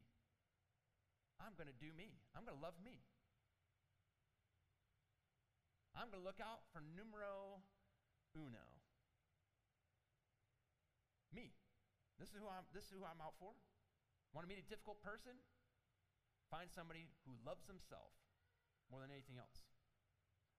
I'm 1.40 1.56
going 1.58 1.70
to 1.70 1.80
do 1.80 1.90
me, 1.96 2.20
I'm 2.36 2.46
going 2.46 2.54
to 2.54 2.62
love 2.62 2.78
me. 2.84 3.02
I'm 5.96 6.06
going 6.08 6.22
to 6.22 6.26
look 6.26 6.38
out 6.38 6.62
for 6.70 6.80
numero 6.94 7.66
uno. 8.36 8.66
Me. 11.34 11.50
This 12.20 12.36
is 12.36 12.38
who 12.38 12.46
I'm, 12.52 12.68
this 12.76 12.84
is 12.84 12.92
who 12.92 13.02
I'm 13.08 13.18
out 13.24 13.34
for. 13.40 13.56
Want 14.36 14.44
to 14.44 14.50
meet 14.52 14.60
a 14.60 14.68
difficult 14.68 15.00
person? 15.00 15.32
Find 16.52 16.68
somebody 16.68 17.08
who 17.24 17.32
loves 17.42 17.64
himself 17.64 18.12
more 18.92 19.00
than 19.00 19.08
anything 19.08 19.40
else. 19.40 19.64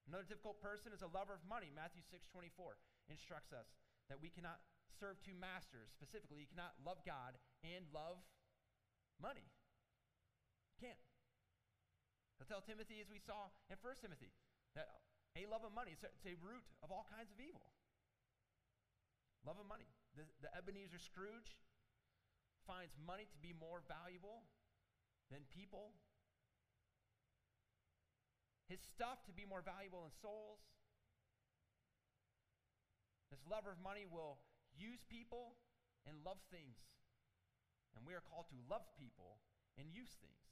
Another 0.10 0.26
difficult 0.26 0.58
person 0.58 0.90
is 0.90 1.06
a 1.06 1.12
lover 1.14 1.38
of 1.38 1.46
money. 1.46 1.70
Matthew 1.70 2.02
6 2.02 2.26
24 2.34 2.82
instructs 3.14 3.54
us 3.54 3.70
that 4.10 4.18
we 4.18 4.34
cannot 4.34 4.58
serve 4.98 5.22
two 5.22 5.38
masters. 5.38 5.94
Specifically, 5.94 6.42
you 6.42 6.50
cannot 6.50 6.74
love 6.82 7.06
God 7.06 7.38
and 7.62 7.86
love 7.94 8.18
money. 9.22 9.46
You 10.74 10.76
can't. 10.82 11.04
I 12.42 12.50
tell 12.50 12.66
Timothy, 12.66 12.98
as 12.98 13.08
we 13.14 13.22
saw 13.22 13.54
in 13.70 13.78
1 13.78 14.02
Timothy, 14.02 14.34
that 14.74 14.90
a 15.38 15.46
love 15.46 15.62
of 15.62 15.72
money 15.78 15.94
is 15.94 16.02
a 16.02 16.36
root 16.42 16.66
of 16.82 16.90
all 16.90 17.06
kinds 17.14 17.30
of 17.30 17.38
evil. 17.38 17.70
Love 19.46 19.62
of 19.62 19.70
money. 19.70 19.88
The, 20.16 20.28
the 20.44 20.52
Ebenezer 20.52 21.00
Scrooge 21.00 21.56
finds 22.68 22.94
money 23.00 23.26
to 23.32 23.40
be 23.40 23.56
more 23.56 23.82
valuable 23.88 24.44
than 25.32 25.48
people, 25.48 25.96
his 28.68 28.80
stuff 28.84 29.24
to 29.28 29.34
be 29.34 29.48
more 29.48 29.64
valuable 29.64 30.04
than 30.04 30.16
souls. 30.20 30.60
This 33.32 33.44
lover 33.48 33.72
of 33.72 33.80
money 33.80 34.04
will 34.04 34.40
use 34.76 35.00
people 35.08 35.56
and 36.08 36.20
love 36.24 36.40
things. 36.52 36.80
And 37.96 38.04
we 38.08 38.16
are 38.16 38.24
called 38.24 38.48
to 38.52 38.60
love 38.68 38.84
people 38.96 39.40
and 39.80 39.88
use 39.92 40.12
things. 40.20 40.52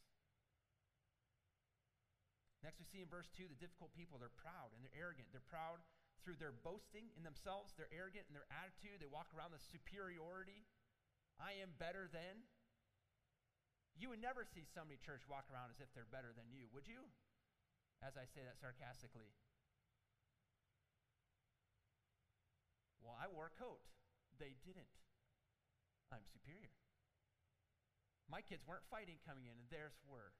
Next, 2.64 2.80
we 2.80 2.88
see 2.88 3.00
in 3.00 3.08
verse 3.08 3.32
2 3.40 3.48
the 3.48 3.56
difficult 3.56 3.96
people, 3.96 4.20
they're 4.20 4.36
proud 4.36 4.76
and 4.76 4.84
they're 4.84 5.00
arrogant. 5.00 5.32
They're 5.32 5.48
proud 5.48 5.80
through 6.24 6.40
their 6.40 6.54
boasting 6.54 7.12
in 7.16 7.24
themselves, 7.24 7.74
they're 7.76 7.92
arrogant 7.92 8.28
in 8.28 8.36
their 8.36 8.50
attitude, 8.52 9.00
they 9.00 9.10
walk 9.10 9.32
around 9.36 9.56
with 9.56 9.64
superiority. 9.64 10.68
I 11.40 11.56
am 11.64 11.72
better 11.80 12.12
than. 12.12 12.48
You 13.96 14.12
would 14.12 14.24
never 14.24 14.44
see 14.44 14.64
somebody 14.64 15.00
church 15.00 15.24
walk 15.28 15.48
around 15.52 15.72
as 15.72 15.80
if 15.80 15.92
they're 15.92 16.08
better 16.08 16.32
than 16.36 16.52
you, 16.52 16.68
would 16.72 16.88
you? 16.88 17.08
As 18.00 18.16
I 18.16 18.28
say 18.32 18.44
that 18.48 18.60
sarcastically. 18.60 19.36
Well, 23.04 23.16
I 23.16 23.28
wore 23.28 23.52
a 23.52 23.56
coat. 23.60 23.84
They 24.40 24.56
didn't. 24.64 24.96
I'm 26.12 26.24
superior. 26.32 26.72
My 28.32 28.40
kids 28.40 28.64
weren't 28.64 28.88
fighting 28.88 29.20
coming 29.26 29.50
in, 29.50 29.58
and 29.58 29.68
theirs 29.68 29.98
were. 30.06 30.32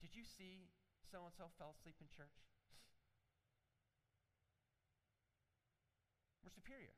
Did 0.00 0.16
you 0.16 0.24
see 0.24 0.72
so 1.04 1.28
and 1.28 1.34
so 1.36 1.52
fell 1.60 1.76
asleep 1.76 2.00
in 2.00 2.08
church? 2.08 2.49
We're 6.40 6.54
superior. 6.54 6.96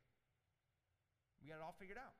We 1.43 1.51
got 1.51 1.59
it 1.59 1.65
all 1.65 1.75
figured 1.75 1.99
out. 1.99 2.15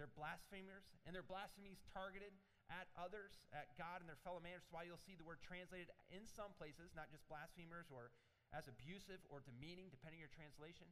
They're 0.00 0.10
blasphemers, 0.10 0.88
and 1.06 1.14
their 1.14 1.22
blasphemies 1.22 1.78
targeted 1.94 2.34
at 2.72 2.88
others, 2.96 3.36
at 3.52 3.76
God 3.76 4.00
and 4.00 4.08
their 4.08 4.18
fellow 4.24 4.40
man. 4.40 4.58
That's 4.58 4.72
why 4.72 4.88
you'll 4.88 4.98
see 4.98 5.14
the 5.14 5.26
word 5.26 5.44
translated 5.44 5.92
in 6.10 6.24
some 6.24 6.56
places, 6.56 6.96
not 6.96 7.12
just 7.12 7.28
blasphemers 7.28 7.92
or 7.92 8.10
as 8.50 8.66
abusive 8.66 9.20
or 9.28 9.44
demeaning, 9.44 9.92
depending 9.92 10.18
on 10.18 10.24
your 10.26 10.34
translation. 10.34 10.88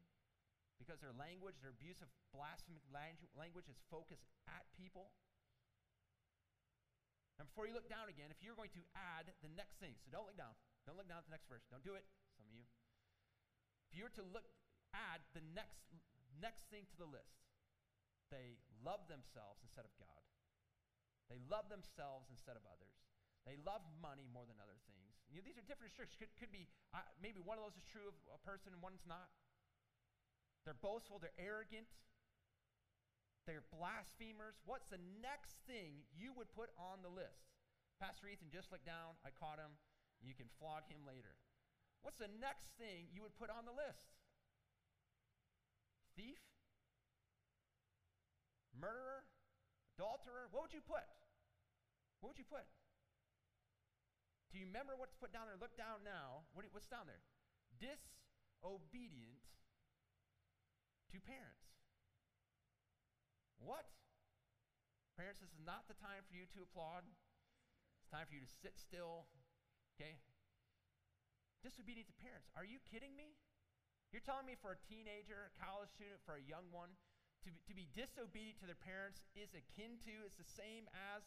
Because 0.77 1.01
their 1.01 1.13
language, 1.17 1.61
their 1.61 1.77
abusive, 1.77 2.09
blasphemic 2.33 2.81
language 2.89 3.69
is 3.69 3.77
focused 3.93 4.25
at 4.49 4.65
people. 4.77 5.13
And 7.37 7.49
before 7.49 7.65
you 7.65 7.73
look 7.73 7.89
down 7.89 8.09
again, 8.13 8.29
if 8.29 8.41
you're 8.45 8.57
going 8.57 8.73
to 8.77 8.85
add 8.97 9.29
the 9.41 9.53
next 9.57 9.81
thing, 9.81 9.97
so 10.01 10.13
don't 10.13 10.29
look 10.29 10.37
down. 10.37 10.53
Don't 10.85 10.97
look 10.97 11.09
down 11.09 11.25
at 11.25 11.29
the 11.29 11.33
next 11.33 11.49
verse. 11.49 11.65
Don't 11.69 11.85
do 11.85 11.97
it, 11.97 12.05
some 12.37 12.45
of 12.49 12.53
you. 12.53 12.65
If 13.93 13.97
you 13.97 14.05
were 14.05 14.17
to 14.21 14.25
look, 14.33 14.45
add 14.93 15.23
the 15.35 15.45
next, 15.55 15.83
next 16.39 16.69
thing 16.69 16.87
to 16.91 16.97
the 16.99 17.09
list, 17.09 17.47
they 18.31 18.59
love 18.83 19.07
themselves 19.11 19.63
instead 19.63 19.85
of 19.85 19.93
God. 19.99 20.23
They 21.31 21.39
love 21.47 21.71
themselves 21.71 22.31
instead 22.31 22.59
of 22.59 22.67
others. 22.67 22.99
They 23.47 23.57
love 23.63 23.83
money 24.03 24.27
more 24.31 24.45
than 24.45 24.59
other 24.59 24.77
things. 24.85 25.15
You 25.31 25.39
know, 25.39 25.47
these 25.47 25.57
are 25.57 25.65
different 25.65 25.95
restrictions. 25.95 26.19
Could, 26.19 26.35
could 26.37 26.53
be, 26.53 26.67
uh, 26.91 27.07
maybe 27.23 27.39
one 27.39 27.57
of 27.57 27.63
those 27.65 27.79
is 27.79 27.87
true 27.87 28.11
of 28.11 28.17
a 28.35 28.41
person 28.43 28.75
and 28.75 28.83
one's 28.83 29.07
not. 29.07 29.31
They're 30.67 30.77
boastful, 30.77 31.17
they're 31.23 31.35
arrogant, 31.41 31.89
they're 33.49 33.65
blasphemers. 33.73 34.61
What's 34.69 34.91
the 34.93 35.01
next 35.25 35.57
thing 35.65 36.05
you 36.13 36.37
would 36.37 36.53
put 36.53 36.69
on 36.77 37.01
the 37.01 37.09
list? 37.09 37.49
Pastor 37.97 38.29
Ethan 38.29 38.53
just 38.53 38.69
looked 38.69 38.85
down. 38.85 39.17
I 39.25 39.33
caught 39.33 39.57
him. 39.57 39.73
You 40.21 40.37
can 40.37 40.53
flog 40.61 40.85
him 40.89 41.01
later. 41.09 41.33
What's 42.05 42.21
the 42.21 42.33
next 42.41 42.69
thing 42.77 43.09
you 43.13 43.25
would 43.25 43.37
put 43.37 43.49
on 43.49 43.65
the 43.65 43.77
list? 43.77 44.20
Thief? 46.21 46.37
Murderer? 48.77 49.25
Adulterer? 49.97 50.53
What 50.53 50.69
would 50.69 50.77
you 50.77 50.85
put? 50.85 51.09
What 52.21 52.37
would 52.37 52.41
you 52.41 52.45
put? 52.45 52.69
Do 54.53 54.61
you 54.61 54.69
remember 54.69 55.01
what's 55.01 55.17
put 55.17 55.33
down 55.33 55.49
there? 55.49 55.57
Look 55.57 55.73
down 55.81 56.05
now. 56.05 56.45
What, 56.53 56.69
what's 56.77 56.93
down 56.93 57.09
there? 57.09 57.25
Disobedient 57.81 59.49
to 61.09 61.17
parents. 61.25 61.73
What? 63.65 63.89
Parents, 65.17 65.41
this 65.41 65.57
is 65.57 65.65
not 65.65 65.89
the 65.89 65.97
time 65.97 66.29
for 66.29 66.37
you 66.37 66.45
to 66.53 66.61
applaud. 66.69 67.09
It's 68.05 68.13
time 68.13 68.29
for 68.29 68.37
you 68.37 68.45
to 68.45 68.53
sit 68.61 68.77
still. 68.77 69.25
Okay? 69.97 70.21
Disobedient 71.65 72.13
to 72.13 72.17
parents. 72.21 72.53
Are 72.53 72.65
you 72.65 72.77
kidding 72.85 73.17
me? 73.17 73.41
You're 74.11 74.27
telling 74.27 74.47
me 74.47 74.57
for 74.59 74.73
a 74.75 74.81
teenager, 74.91 75.47
a 75.47 75.55
college 75.55 75.91
student, 75.95 76.19
for 76.27 76.35
a 76.35 76.43
young 76.43 76.67
one, 76.75 76.91
to 77.47 77.55
be, 77.55 77.63
to 77.71 77.75
be 77.75 77.87
disobedient 77.95 78.59
to 78.61 78.67
their 78.67 78.79
parents 78.79 79.23
is 79.39 79.55
akin 79.55 79.99
to, 80.05 80.13
it's 80.27 80.37
the 80.37 80.45
same 80.45 80.91
as 81.15 81.23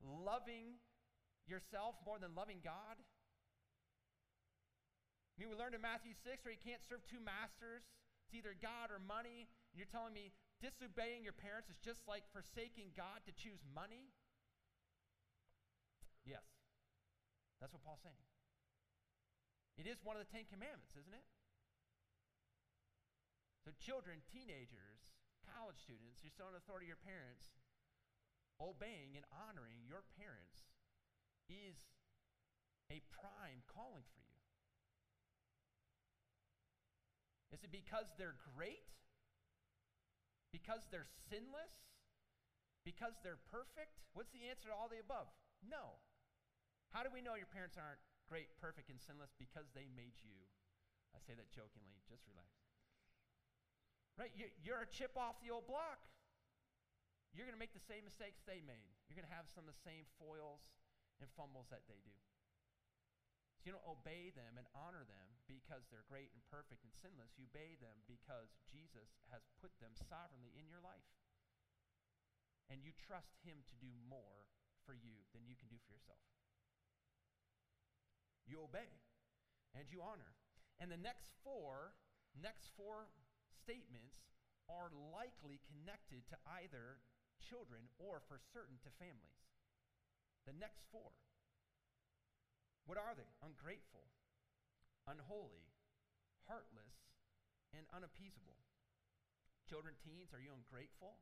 loving 0.00 0.78
yourself 1.50 1.98
more 2.06 2.18
than 2.22 2.34
loving 2.38 2.62
God? 2.62 2.94
I 2.98 3.02
mean, 5.38 5.50
we 5.50 5.56
learned 5.58 5.74
in 5.74 5.82
Matthew 5.82 6.14
6 6.14 6.42
where 6.42 6.54
you 6.54 6.58
can't 6.58 6.82
serve 6.82 7.06
two 7.06 7.20
masters. 7.22 7.86
It's 8.26 8.34
either 8.34 8.58
God 8.58 8.90
or 8.90 8.98
money. 8.98 9.46
And 9.70 9.78
you're 9.78 9.86
telling 9.90 10.10
me 10.10 10.34
disobeying 10.58 11.22
your 11.22 11.34
parents 11.34 11.70
is 11.70 11.78
just 11.78 12.02
like 12.10 12.26
forsaking 12.34 12.90
God 12.98 13.22
to 13.26 13.32
choose 13.34 13.62
money? 13.70 14.10
Yes. 16.26 16.42
That's 17.62 17.70
what 17.70 17.86
Paul's 17.86 18.02
saying. 18.02 18.18
It 19.78 19.86
is 19.86 20.02
one 20.02 20.18
of 20.18 20.26
the 20.26 20.30
Ten 20.30 20.42
Commandments, 20.50 20.98
isn't 20.98 21.14
it? 21.14 21.22
So, 23.68 23.76
children, 23.84 24.24
teenagers, 24.24 25.12
college 25.44 25.76
students, 25.76 26.24
you're 26.24 26.32
still 26.32 26.48
in 26.48 26.56
authority 26.56 26.88
of 26.88 26.96
your 26.96 27.04
parents. 27.04 27.52
Obeying 28.56 29.12
and 29.12 29.28
honoring 29.28 29.84
your 29.84 30.08
parents 30.16 30.72
is 31.52 31.76
a 32.88 33.04
prime 33.12 33.60
calling 33.68 34.08
for 34.16 34.24
you. 34.24 34.40
Is 37.52 37.60
it 37.60 37.68
because 37.68 38.08
they're 38.16 38.40
great? 38.56 38.88
Because 40.48 40.88
they're 40.88 41.12
sinless? 41.28 41.92
Because 42.88 43.20
they're 43.20 43.44
perfect? 43.52 44.00
What's 44.16 44.32
the 44.32 44.48
answer 44.48 44.72
to 44.72 44.76
all 44.80 44.88
the 44.88 45.04
above? 45.04 45.28
No. 45.60 46.00
How 46.88 47.04
do 47.04 47.12
we 47.12 47.20
know 47.20 47.36
your 47.36 47.52
parents 47.52 47.76
aren't 47.76 48.00
great, 48.32 48.48
perfect, 48.56 48.88
and 48.88 48.96
sinless? 48.96 49.36
Because 49.36 49.68
they 49.76 49.92
made 49.92 50.16
you. 50.24 50.40
I 51.12 51.20
say 51.20 51.36
that 51.36 51.52
jokingly, 51.52 52.00
just 52.08 52.24
relax. 52.24 52.67
Right? 54.18 54.34
You're 54.34 54.82
a 54.82 54.90
chip 54.90 55.14
off 55.14 55.38
the 55.38 55.54
old 55.54 55.70
block. 55.70 56.02
you're 57.30 57.46
going 57.46 57.54
to 57.54 57.62
make 57.62 57.76
the 57.76 57.86
same 57.86 58.02
mistakes 58.02 58.42
they 58.42 58.58
made. 58.66 58.98
You're 59.06 59.14
going 59.14 59.30
to 59.30 59.36
have 59.38 59.46
some 59.46 59.62
of 59.62 59.70
the 59.70 59.82
same 59.86 60.10
foils 60.18 60.66
and 61.22 61.30
fumbles 61.38 61.70
that 61.70 61.86
they 61.86 62.02
do. 62.02 62.18
So 63.62 63.70
you 63.70 63.74
don't 63.78 63.86
obey 63.86 64.34
them 64.34 64.58
and 64.58 64.66
honor 64.74 65.06
them 65.06 65.28
because 65.46 65.86
they're 65.86 66.06
great 66.06 66.34
and 66.34 66.42
perfect 66.50 66.82
and 66.82 66.90
sinless. 66.94 67.38
You 67.38 67.46
obey 67.46 67.78
them 67.78 68.02
because 68.10 68.58
Jesus 68.66 69.22
has 69.30 69.46
put 69.62 69.70
them 69.78 69.94
sovereignly 69.94 70.50
in 70.58 70.66
your 70.66 70.82
life. 70.82 71.10
And 72.70 72.82
you 72.82 72.90
trust 72.94 73.38
him 73.46 73.62
to 73.70 73.74
do 73.78 73.90
more 74.06 74.46
for 74.82 74.98
you 74.98 75.26
than 75.30 75.46
you 75.46 75.54
can 75.54 75.70
do 75.70 75.78
for 75.86 75.94
yourself. 75.94 76.22
You 78.46 78.66
obey 78.66 78.90
and 79.78 79.86
you 79.90 80.02
honor. 80.02 80.38
And 80.78 80.90
the 80.90 81.00
next 81.00 81.34
four, 81.42 81.98
next 82.38 82.70
four 82.78 83.10
statements 83.62 84.22
are 84.68 84.92
likely 85.14 85.58
connected 85.64 86.28
to 86.28 86.36
either 86.60 87.00
children 87.40 87.88
or 87.96 88.20
for 88.28 88.36
certain 88.52 88.76
to 88.84 88.90
families. 89.00 89.42
The 90.44 90.56
next 90.56 90.84
four. 90.92 91.12
What 92.88 92.96
are 92.96 93.12
they? 93.12 93.28
Ungrateful, 93.44 94.08
unholy, 95.04 95.68
heartless, 96.48 96.96
and 97.76 97.84
unappeasable. 97.92 98.56
Children, 99.68 99.92
teens, 100.00 100.32
are 100.32 100.40
you 100.40 100.56
ungrateful? 100.56 101.20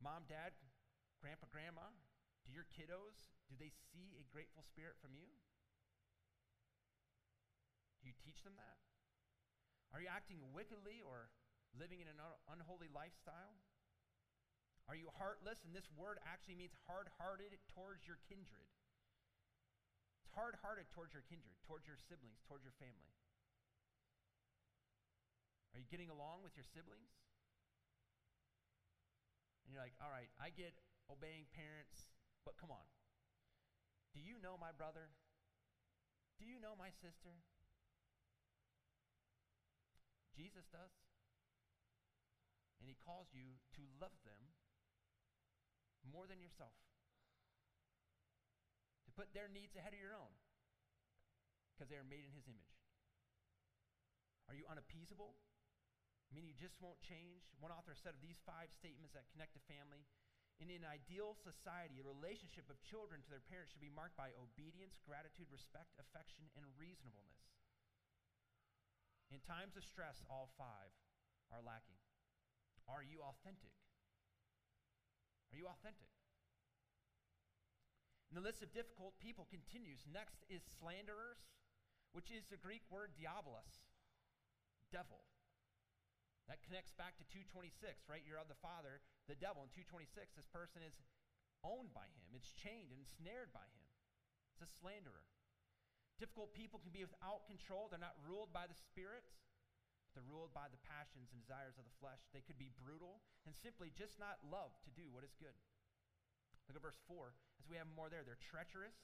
Mom, 0.00 0.24
dad, 0.24 0.56
grandpa, 1.20 1.46
grandma, 1.52 1.84
do 2.48 2.50
your 2.50 2.66
kiddos, 2.72 3.28
do 3.46 3.54
they 3.60 3.70
see 3.92 4.16
a 4.16 4.24
grateful 4.32 4.64
spirit 4.64 4.96
from 4.98 5.12
you? 5.12 5.28
Do 8.00 8.08
you 8.08 8.16
teach 8.24 8.42
them 8.42 8.56
that? 8.56 8.80
Are 9.92 10.00
you 10.00 10.08
acting 10.08 10.40
wickedly 10.56 11.04
or 11.04 11.28
living 11.76 12.00
in 12.00 12.08
an 12.08 12.20
unholy 12.48 12.88
lifestyle? 12.88 13.60
Are 14.88 14.96
you 14.96 15.12
heartless? 15.20 15.60
And 15.62 15.76
this 15.76 15.86
word 15.94 16.16
actually 16.24 16.56
means 16.56 16.72
hard 16.88 17.12
hearted 17.20 17.54
towards 17.76 18.08
your 18.08 18.18
kindred. 18.26 18.68
It's 20.24 20.32
hard 20.32 20.56
hearted 20.64 20.88
towards 20.96 21.12
your 21.12 21.22
kindred, 21.28 21.54
towards 21.68 21.84
your 21.84 22.00
siblings, 22.08 22.40
towards 22.48 22.64
your 22.64 22.74
family. 22.80 23.12
Are 25.76 25.80
you 25.80 25.88
getting 25.88 26.08
along 26.08 26.44
with 26.44 26.56
your 26.56 26.66
siblings? 26.68 27.12
And 29.64 29.72
you're 29.72 29.80
like, 29.80 29.96
all 30.00 30.12
right, 30.12 30.28
I 30.36 30.52
get 30.52 30.76
obeying 31.08 31.48
parents, 31.52 32.12
but 32.44 32.56
come 32.60 32.72
on. 32.72 32.84
Do 34.12 34.20
you 34.20 34.36
know 34.40 34.60
my 34.60 34.72
brother? 34.72 35.12
Do 36.36 36.44
you 36.44 36.60
know 36.60 36.76
my 36.76 36.92
sister? 37.00 37.32
Jesus 40.34 40.66
does. 40.72 40.92
And 42.80 42.90
he 42.90 42.98
calls 42.98 43.30
you 43.30 43.62
to 43.78 43.82
love 44.02 44.14
them 44.26 44.56
more 46.02 46.26
than 46.26 46.42
yourself. 46.42 46.74
To 49.06 49.10
put 49.14 49.30
their 49.30 49.46
needs 49.46 49.78
ahead 49.78 49.94
of 49.94 50.02
your 50.02 50.16
own 50.18 50.34
because 51.72 51.86
they 51.92 52.00
are 52.00 52.06
made 52.06 52.26
in 52.26 52.34
his 52.34 52.48
image. 52.50 52.74
Are 54.50 54.56
you 54.58 54.66
unappeasable? 54.66 55.38
I 56.28 56.34
mean, 56.34 56.48
you 56.48 56.56
just 56.56 56.80
won't 56.80 56.98
change. 57.04 57.44
One 57.60 57.70
author 57.70 57.94
said 57.94 58.16
of 58.16 58.24
these 58.24 58.40
five 58.42 58.72
statements 58.72 59.12
that 59.14 59.28
connect 59.30 59.54
a 59.54 59.62
family 59.68 60.08
in 60.62 60.70
an 60.70 60.86
ideal 60.86 61.34
society, 61.42 61.98
the 61.98 62.06
relationship 62.06 62.70
of 62.70 62.78
children 62.86 63.18
to 63.24 63.30
their 63.30 63.42
parents 63.50 63.74
should 63.74 63.82
be 63.82 63.90
marked 63.90 64.14
by 64.14 64.30
obedience, 64.38 64.94
gratitude, 65.02 65.50
respect, 65.50 65.90
affection, 65.98 66.46
and 66.54 66.62
reasonableness. 66.78 67.42
In 69.32 69.40
times 69.48 69.80
of 69.80 69.84
stress, 69.88 70.20
all 70.28 70.52
five 70.60 70.92
are 71.48 71.64
lacking. 71.64 71.96
Are 72.84 73.00
you 73.00 73.24
authentic? 73.24 73.72
Are 75.48 75.56
you 75.56 75.64
authentic? 75.72 76.12
And 78.28 78.36
the 78.36 78.44
list 78.44 78.60
of 78.60 78.68
difficult 78.76 79.16
people 79.24 79.48
continues. 79.48 80.04
Next 80.04 80.44
is 80.52 80.60
slanderers, 80.76 81.40
which 82.12 82.28
is 82.28 82.44
the 82.52 82.60
Greek 82.60 82.84
word 82.92 83.16
diabolos, 83.16 83.88
devil. 84.92 85.24
That 86.48 86.60
connects 86.60 86.92
back 86.92 87.16
to 87.16 87.24
226, 87.32 88.12
right? 88.12 88.20
You're 88.28 88.40
of 88.40 88.52
the 88.52 88.60
Father, 88.60 89.00
the 89.32 89.36
devil. 89.36 89.64
In 89.64 89.72
226, 89.72 90.36
this 90.36 90.48
person 90.52 90.84
is 90.84 91.00
owned 91.64 91.96
by 91.96 92.04
him, 92.12 92.28
it's 92.36 92.52
chained 92.52 92.92
and 92.92 93.08
snared 93.08 93.48
by 93.56 93.64
him. 93.64 93.88
It's 94.52 94.68
a 94.68 94.70
slanderer. 94.80 95.31
Difficult 96.22 96.54
people 96.54 96.78
can 96.78 96.94
be 96.94 97.02
without 97.02 97.50
control. 97.50 97.90
They're 97.90 97.98
not 97.98 98.14
ruled 98.22 98.54
by 98.54 98.70
the 98.70 98.78
Spirit, 98.78 99.26
but 99.26 100.14
they're 100.14 100.30
ruled 100.30 100.54
by 100.54 100.70
the 100.70 100.78
passions 100.86 101.34
and 101.34 101.42
desires 101.42 101.74
of 101.74 101.82
the 101.82 101.98
flesh. 101.98 102.22
They 102.30 102.46
could 102.46 102.62
be 102.62 102.70
brutal 102.78 103.26
and 103.42 103.50
simply 103.58 103.90
just 103.90 104.22
not 104.22 104.38
love 104.46 104.70
to 104.86 104.94
do 104.94 105.10
what 105.10 105.26
is 105.26 105.34
good. 105.34 105.58
Look 106.70 106.78
at 106.78 106.86
verse 106.86 107.02
4. 107.10 107.34
As 107.58 107.66
we 107.66 107.74
have 107.74 107.90
more 107.98 108.06
there, 108.06 108.22
they're 108.22 108.38
treacherous. 108.38 108.94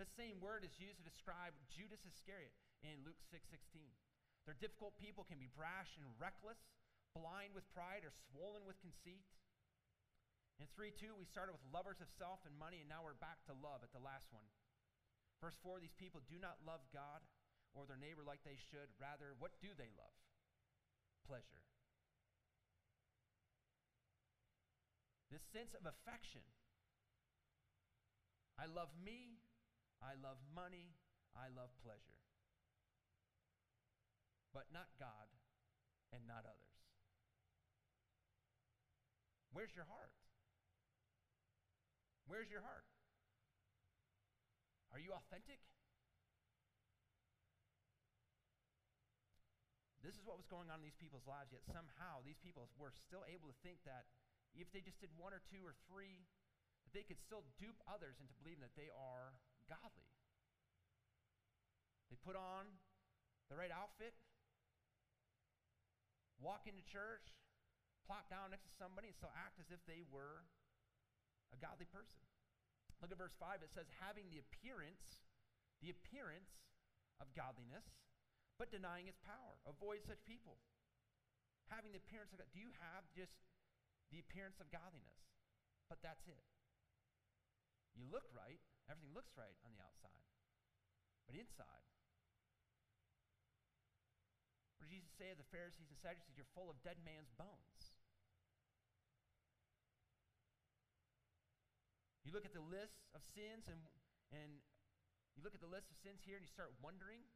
The 0.00 0.08
same 0.16 0.40
word 0.40 0.64
is 0.64 0.72
used 0.80 0.96
to 0.96 1.04
describe 1.04 1.52
Judas 1.68 2.00
Iscariot 2.08 2.56
in 2.80 3.04
Luke 3.04 3.20
6 3.20 3.44
16. 3.52 3.84
They're 4.48 4.56
difficult 4.56 4.96
people, 4.96 5.28
can 5.28 5.36
be 5.36 5.52
brash 5.52 5.92
and 6.00 6.08
reckless, 6.16 6.56
blind 7.12 7.52
with 7.52 7.68
pride, 7.76 8.00
or 8.00 8.16
swollen 8.32 8.64
with 8.64 8.80
conceit. 8.80 9.28
In 10.56 10.64
3 10.72 10.88
2, 10.88 11.20
we 11.20 11.28
started 11.28 11.52
with 11.52 11.68
lovers 11.68 12.00
of 12.00 12.08
self 12.16 12.40
and 12.48 12.56
money, 12.56 12.80
and 12.80 12.88
now 12.88 13.04
we're 13.04 13.20
back 13.20 13.44
to 13.44 13.52
love 13.60 13.84
at 13.84 13.92
the 13.92 14.00
last 14.00 14.32
one. 14.32 14.48
Verse 15.42 15.58
4 15.66 15.82
these 15.82 15.98
people 15.98 16.22
do 16.30 16.38
not 16.38 16.62
love 16.62 16.86
God 16.94 17.18
or 17.74 17.82
their 17.90 17.98
neighbor 17.98 18.22
like 18.22 18.46
they 18.46 18.54
should. 18.70 18.86
Rather, 19.02 19.34
what 19.42 19.58
do 19.58 19.74
they 19.74 19.90
love? 19.98 20.14
Pleasure. 21.26 21.66
This 25.34 25.42
sense 25.50 25.74
of 25.74 25.82
affection. 25.82 26.46
I 28.54 28.70
love 28.70 28.94
me. 29.02 29.42
I 29.98 30.14
love 30.22 30.38
money. 30.54 30.94
I 31.34 31.50
love 31.50 31.74
pleasure. 31.82 32.20
But 34.54 34.68
not 34.70 34.92
God 35.00 35.26
and 36.12 36.22
not 36.28 36.44
others. 36.44 36.76
Where's 39.50 39.72
your 39.74 39.88
heart? 39.88 40.12
Where's 42.28 42.52
your 42.52 42.60
heart? 42.60 42.91
Are 44.92 45.00
you 45.00 45.16
authentic? 45.16 45.58
This 50.04 50.18
is 50.18 50.22
what 50.26 50.36
was 50.36 50.50
going 50.50 50.68
on 50.68 50.82
in 50.82 50.84
these 50.84 50.98
people's 50.98 51.24
lives, 51.24 51.54
yet 51.54 51.64
somehow 51.64 52.20
these 52.26 52.38
people 52.42 52.68
were 52.76 52.92
still 52.92 53.24
able 53.24 53.48
to 53.48 53.56
think 53.62 53.80
that 53.88 54.10
if 54.52 54.68
they 54.74 54.84
just 54.84 55.00
did 55.00 55.08
one 55.16 55.32
or 55.32 55.40
two 55.48 55.64
or 55.64 55.72
three, 55.88 56.28
that 56.84 56.92
they 56.92 57.06
could 57.06 57.22
still 57.22 57.46
dupe 57.56 57.78
others 57.86 58.18
into 58.18 58.34
believing 58.42 58.60
that 58.66 58.74
they 58.76 58.90
are 58.92 59.38
godly. 59.70 60.10
They 62.10 62.18
put 62.20 62.36
on 62.36 62.68
the 63.48 63.56
right 63.56 63.72
outfit, 63.72 64.12
walk 66.42 66.66
into 66.66 66.82
church, 66.84 67.32
plop 68.04 68.28
down 68.28 68.50
next 68.50 68.66
to 68.68 68.74
somebody, 68.76 69.08
and 69.08 69.16
still 69.16 69.32
act 69.38 69.62
as 69.62 69.70
if 69.70 69.80
they 69.86 70.02
were 70.10 70.44
a 71.54 71.58
godly 71.62 71.86
person. 71.88 72.20
Look 73.02 73.10
at 73.10 73.18
verse 73.18 73.34
5. 73.36 73.66
It 73.66 73.74
says, 73.74 73.90
having 73.98 74.30
the 74.30 74.38
appearance, 74.38 75.26
the 75.82 75.90
appearance 75.90 76.54
of 77.18 77.34
godliness, 77.34 77.82
but 78.62 78.70
denying 78.70 79.10
its 79.10 79.18
power. 79.26 79.58
Avoid 79.66 80.06
such 80.06 80.22
people. 80.22 80.62
Having 81.66 81.98
the 81.98 82.00
appearance 82.00 82.30
of 82.30 82.38
God. 82.38 82.46
Do 82.54 82.62
you 82.62 82.70
have 82.78 83.02
just 83.10 83.34
the 84.14 84.22
appearance 84.22 84.62
of 84.62 84.70
godliness? 84.70 85.18
But 85.90 85.98
that's 85.98 86.22
it. 86.30 86.46
You 87.98 88.06
look 88.08 88.24
right, 88.32 88.62
everything 88.88 89.12
looks 89.12 89.34
right 89.34 89.58
on 89.66 89.74
the 89.74 89.82
outside. 89.82 90.24
But 91.26 91.36
inside, 91.36 91.86
what 94.78 94.88
did 94.88 94.94
Jesus 94.94 95.12
say 95.18 95.28
of 95.34 95.38
the 95.42 95.48
Pharisees 95.52 95.90
and 95.90 95.98
Sadducees? 95.98 96.38
You're 96.38 96.48
full 96.56 96.72
of 96.72 96.80
dead 96.86 97.02
man's 97.04 97.30
bones. 97.34 97.92
You 102.22 102.30
look 102.30 102.46
at 102.46 102.54
the 102.54 102.62
list 102.62 103.02
of 103.14 103.20
sins 103.34 103.66
and, 103.66 103.82
and 104.30 104.62
you 105.34 105.42
look 105.42 105.58
at 105.58 105.62
the 105.62 105.70
list 105.70 105.90
of 105.90 105.98
sins 105.98 106.22
here 106.22 106.38
and 106.38 106.44
you 106.46 106.50
start 106.50 106.70
wondering 106.78 107.26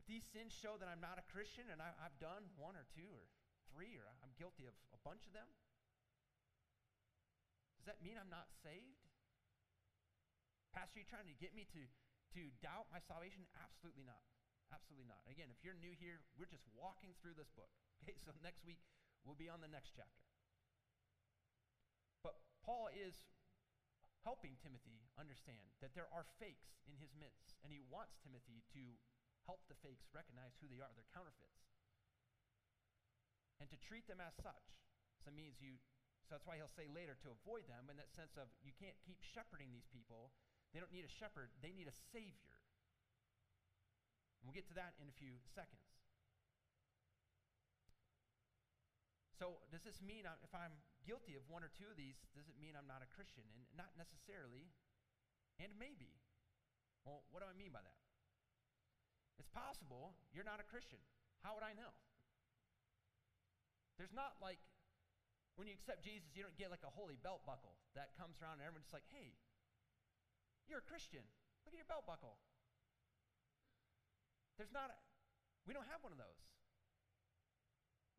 if 0.00 0.08
these 0.08 0.24
sins 0.24 0.56
show 0.56 0.80
that 0.80 0.88
I'm 0.88 1.02
not 1.02 1.20
a 1.20 1.26
Christian 1.28 1.68
and 1.68 1.84
I, 1.84 1.92
have 2.00 2.16
done 2.16 2.48
one 2.56 2.72
or 2.72 2.88
two 2.96 3.04
or 3.12 3.28
three 3.68 4.00
or 4.00 4.08
I'm 4.24 4.32
guilty 4.40 4.64
of 4.64 4.72
a 4.96 5.00
bunch 5.04 5.28
of 5.28 5.36
them, 5.36 5.44
does 7.76 7.84
that 7.84 8.00
mean 8.00 8.16
I'm 8.16 8.32
not 8.32 8.48
saved? 8.64 9.04
Pastor, 10.72 11.00
are 11.00 11.04
you 11.04 11.08
trying 11.08 11.28
to 11.28 11.36
get 11.36 11.52
me 11.52 11.68
to, 11.76 11.82
to 12.36 12.42
doubt 12.64 12.88
my 12.88 13.02
salvation? 13.02 13.44
Absolutely 13.60 14.08
not. 14.08 14.24
Absolutely 14.70 15.08
not. 15.10 15.20
Again, 15.26 15.50
if 15.50 15.60
you're 15.60 15.76
new 15.76 15.92
here, 15.98 16.22
we're 16.38 16.48
just 16.48 16.64
walking 16.72 17.12
through 17.20 17.36
this 17.36 17.52
book. 17.52 17.68
Okay, 18.00 18.16
so 18.24 18.32
next 18.40 18.64
week 18.64 18.80
we'll 19.28 19.36
be 19.36 19.52
on 19.52 19.60
the 19.60 19.68
next 19.68 19.92
chapter. 19.92 20.24
But 22.24 22.40
Paul 22.64 22.88
is 22.96 23.12
helping 24.24 24.56
Timothy 24.60 25.08
understand 25.16 25.72
that 25.80 25.96
there 25.96 26.08
are 26.12 26.28
fakes 26.36 26.80
in 26.84 26.96
his 27.00 27.16
midst, 27.16 27.56
and 27.64 27.72
he 27.72 27.80
wants 27.88 28.20
Timothy 28.20 28.60
to 28.76 28.82
help 29.48 29.64
the 29.66 29.78
fakes 29.80 30.08
recognize 30.12 30.56
who 30.60 30.68
they 30.68 30.80
are. 30.80 30.92
They're 30.92 31.08
counterfeits. 31.16 31.64
And 33.60 33.68
to 33.72 33.78
treat 33.80 34.08
them 34.08 34.20
as 34.20 34.36
such. 34.40 34.76
So 35.20 35.28
means 35.32 35.60
you, 35.60 35.76
so 36.24 36.36
that's 36.36 36.48
why 36.48 36.56
he'll 36.56 36.72
say 36.72 36.88
later 36.88 37.16
to 37.24 37.28
avoid 37.32 37.68
them 37.68 37.92
in 37.92 38.00
that 38.00 38.12
sense 38.12 38.36
of 38.40 38.48
you 38.64 38.72
can't 38.72 38.96
keep 39.04 39.20
shepherding 39.20 39.68
these 39.72 39.88
people. 39.92 40.32
They 40.72 40.80
don't 40.80 40.92
need 40.92 41.04
a 41.04 41.12
shepherd, 41.12 41.52
they 41.60 41.72
need 41.76 41.88
a 41.88 41.96
savior. 42.12 42.56
And 44.40 44.48
we'll 44.48 44.56
get 44.56 44.68
to 44.72 44.78
that 44.80 44.96
in 44.96 45.12
a 45.12 45.16
few 45.16 45.36
seconds. 45.52 45.84
So, 49.36 49.60
does 49.72 49.84
this 49.84 50.00
mean 50.04 50.28
if 50.44 50.52
I'm 50.52 50.76
guilty 51.04 51.34
of 51.36 51.44
one 51.48 51.64
or 51.64 51.72
two 51.74 51.88
of 51.88 51.96
these, 51.96 52.16
doesn't 52.36 52.56
mean 52.60 52.76
I'm 52.76 52.88
not 52.88 53.04
a 53.04 53.08
Christian? 53.10 53.44
And 53.48 53.60
not 53.76 53.92
necessarily, 53.96 54.70
and 55.60 55.72
maybe. 55.76 56.20
Well, 57.04 57.24
what 57.32 57.40
do 57.40 57.48
I 57.48 57.56
mean 57.56 57.72
by 57.72 57.80
that? 57.80 57.98
It's 59.40 59.48
possible 59.52 60.12
you're 60.36 60.44
not 60.46 60.60
a 60.60 60.66
Christian. 60.68 61.00
How 61.40 61.56
would 61.56 61.64
I 61.64 61.72
know? 61.72 61.92
There's 63.96 64.12
not 64.12 64.36
like 64.40 64.60
when 65.60 65.68
you 65.68 65.76
accept 65.76 66.04
Jesus, 66.04 66.32
you 66.32 66.40
don't 66.40 66.56
get 66.56 66.72
like 66.72 66.84
a 66.84 66.92
holy 66.92 67.20
belt 67.20 67.44
buckle 67.44 67.76
that 67.92 68.16
comes 68.16 68.40
around 68.40 68.60
and 68.60 68.64
everyone's 68.64 68.88
just 68.88 68.96
like, 68.96 69.08
hey, 69.12 69.36
you're 70.68 70.80
a 70.80 70.88
Christian. 70.88 71.24
Look 71.68 71.76
at 71.76 71.80
your 71.80 71.88
belt 71.88 72.08
buckle. 72.08 72.40
There's 74.56 74.72
not, 74.72 74.92
a, 74.92 74.96
we 75.64 75.76
don't 75.76 75.88
have 75.88 76.00
one 76.00 76.12
of 76.12 76.20
those. 76.20 76.40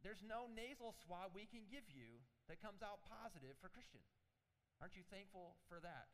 There's 0.01 0.21
no 0.25 0.49
nasal 0.49 0.97
swab 1.05 1.37
we 1.37 1.45
can 1.45 1.65
give 1.69 1.85
you 1.89 2.21
that 2.51 2.59
comes 2.59 2.83
out 2.83 2.99
positive 3.07 3.55
for 3.63 3.71
Christian. 3.71 4.03
Aren't 4.83 4.99
you 4.99 5.07
thankful 5.07 5.55
for 5.71 5.79
that? 5.79 6.11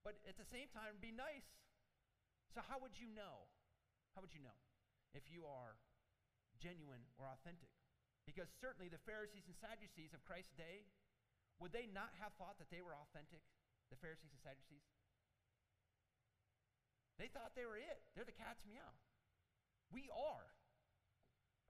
But 0.00 0.16
at 0.24 0.40
the 0.40 0.48
same 0.48 0.72
time, 0.72 0.96
be 0.96 1.12
nice. 1.12 1.44
So, 2.56 2.64
how 2.64 2.80
would 2.80 2.96
you 2.96 3.12
know? 3.12 3.52
How 4.16 4.24
would 4.24 4.32
you 4.32 4.40
know 4.40 4.56
if 5.12 5.28
you 5.28 5.44
are 5.44 5.76
genuine 6.56 7.04
or 7.20 7.28
authentic? 7.28 7.68
Because 8.24 8.48
certainly 8.64 8.88
the 8.88 9.02
Pharisees 9.04 9.44
and 9.44 9.56
Sadducees 9.60 10.16
of 10.16 10.24
Christ's 10.24 10.56
day, 10.56 10.88
would 11.60 11.76
they 11.76 11.84
not 11.92 12.16
have 12.16 12.32
thought 12.40 12.56
that 12.56 12.72
they 12.72 12.80
were 12.80 12.96
authentic? 12.96 13.44
The 13.92 14.00
Pharisees 14.00 14.32
and 14.32 14.40
Sadducees? 14.40 14.88
They 17.20 17.28
thought 17.28 17.52
they 17.52 17.68
were 17.68 17.76
it. 17.76 18.00
They're 18.16 18.24
the 18.24 18.32
cat's 18.32 18.64
meow. 18.64 18.96
We 19.92 20.08
are 20.08 20.53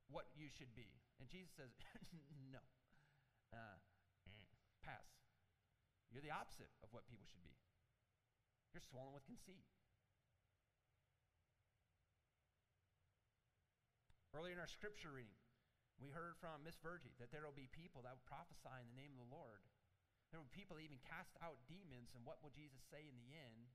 what 0.08 0.28
you 0.36 0.48
should 0.52 0.72
be. 0.74 0.88
And 1.20 1.28
Jesus 1.30 1.52
says, 1.56 1.72
no. 2.52 2.60
Uh, 3.54 3.78
pass. 4.84 5.08
You're 6.12 6.24
the 6.24 6.34
opposite 6.34 6.70
of 6.84 6.92
what 6.92 7.08
people 7.08 7.24
should 7.24 7.42
be. 7.42 7.56
You're 8.76 8.84
swollen 8.84 9.16
with 9.16 9.24
conceit. 9.24 9.64
Earlier 14.34 14.58
in 14.58 14.62
our 14.62 14.70
scripture 14.70 15.14
reading, 15.14 15.38
we 16.02 16.10
heard 16.10 16.34
from 16.42 16.66
Miss 16.66 16.74
Virgie 16.82 17.14
that 17.22 17.30
there 17.30 17.46
will 17.46 17.54
be 17.54 17.70
people 17.70 18.02
that 18.02 18.12
will 18.18 18.26
prophesy 18.26 18.82
in 18.82 18.90
the 18.90 18.98
name 18.98 19.14
of 19.14 19.22
the 19.22 19.30
Lord. 19.30 19.62
There 20.34 20.42
will 20.42 20.50
be 20.50 20.58
people 20.58 20.74
that 20.74 20.82
even 20.82 20.98
cast 21.06 21.38
out 21.38 21.62
demons. 21.70 22.10
And 22.18 22.26
what 22.26 22.42
will 22.42 22.50
Jesus 22.50 22.82
say 22.90 23.06
in 23.06 23.14
the 23.14 23.38
end? 23.38 23.70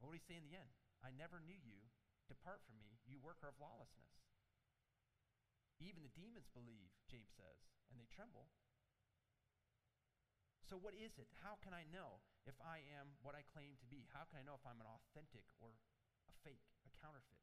What 0.00 0.08
will 0.08 0.16
he 0.16 0.24
say 0.24 0.40
in 0.40 0.48
the 0.48 0.56
end? 0.56 0.72
I 1.04 1.12
never 1.12 1.44
knew 1.44 1.60
you. 1.60 1.84
Depart 2.24 2.64
from 2.64 2.80
me, 2.80 2.96
you 3.04 3.20
worker 3.20 3.52
of 3.52 3.60
lawlessness. 3.60 4.24
Even 5.82 6.06
the 6.06 6.14
demons 6.14 6.46
believe, 6.54 6.90
James 7.10 7.30
says, 7.34 7.58
and 7.90 7.98
they 7.98 8.06
tremble. 8.10 8.50
So, 10.64 10.80
what 10.80 10.96
is 10.96 11.20
it? 11.20 11.28
How 11.44 11.60
can 11.60 11.76
I 11.76 11.84
know 11.92 12.24
if 12.48 12.56
I 12.62 12.80
am 12.96 13.20
what 13.20 13.36
I 13.36 13.44
claim 13.52 13.76
to 13.78 13.86
be? 13.86 14.08
How 14.14 14.24
can 14.24 14.40
I 14.40 14.46
know 14.46 14.56
if 14.56 14.64
I'm 14.64 14.80
an 14.80 14.88
authentic 14.88 15.44
or 15.60 15.76
a 16.30 16.34
fake, 16.40 16.64
a 16.88 16.92
counterfeit? 17.04 17.42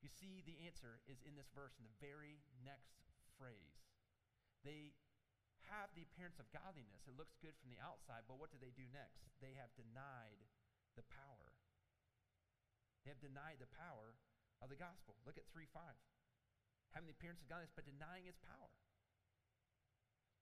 You 0.00 0.08
see, 0.08 0.40
the 0.46 0.64
answer 0.64 1.02
is 1.10 1.20
in 1.26 1.36
this 1.36 1.50
verse, 1.52 1.76
in 1.76 1.84
the 1.84 1.98
very 2.00 2.40
next 2.62 3.04
phrase. 3.36 3.84
They 4.64 4.96
have 5.68 5.92
the 5.92 6.06
appearance 6.06 6.40
of 6.40 6.48
godliness. 6.54 7.04
It 7.04 7.18
looks 7.18 7.36
good 7.42 7.54
from 7.60 7.68
the 7.68 7.82
outside, 7.82 8.24
but 8.24 8.40
what 8.40 8.48
do 8.48 8.56
they 8.56 8.72
do 8.72 8.88
next? 8.88 9.28
They 9.44 9.58
have 9.60 9.74
denied 9.76 10.40
the 10.96 11.04
power. 11.12 11.52
They 13.04 13.12
have 13.12 13.20
denied 13.20 13.60
the 13.60 13.70
power 13.70 14.16
of 14.64 14.72
the 14.72 14.80
gospel. 14.80 15.20
Look 15.28 15.36
at 15.36 15.46
3 15.52 15.68
5. 15.68 15.84
Having 16.98 17.14
the 17.14 17.18
appearance 17.22 17.38
of 17.38 17.46
godliness, 17.46 17.70
but 17.78 17.86
denying 17.86 18.26
its 18.26 18.42
power. 18.42 18.74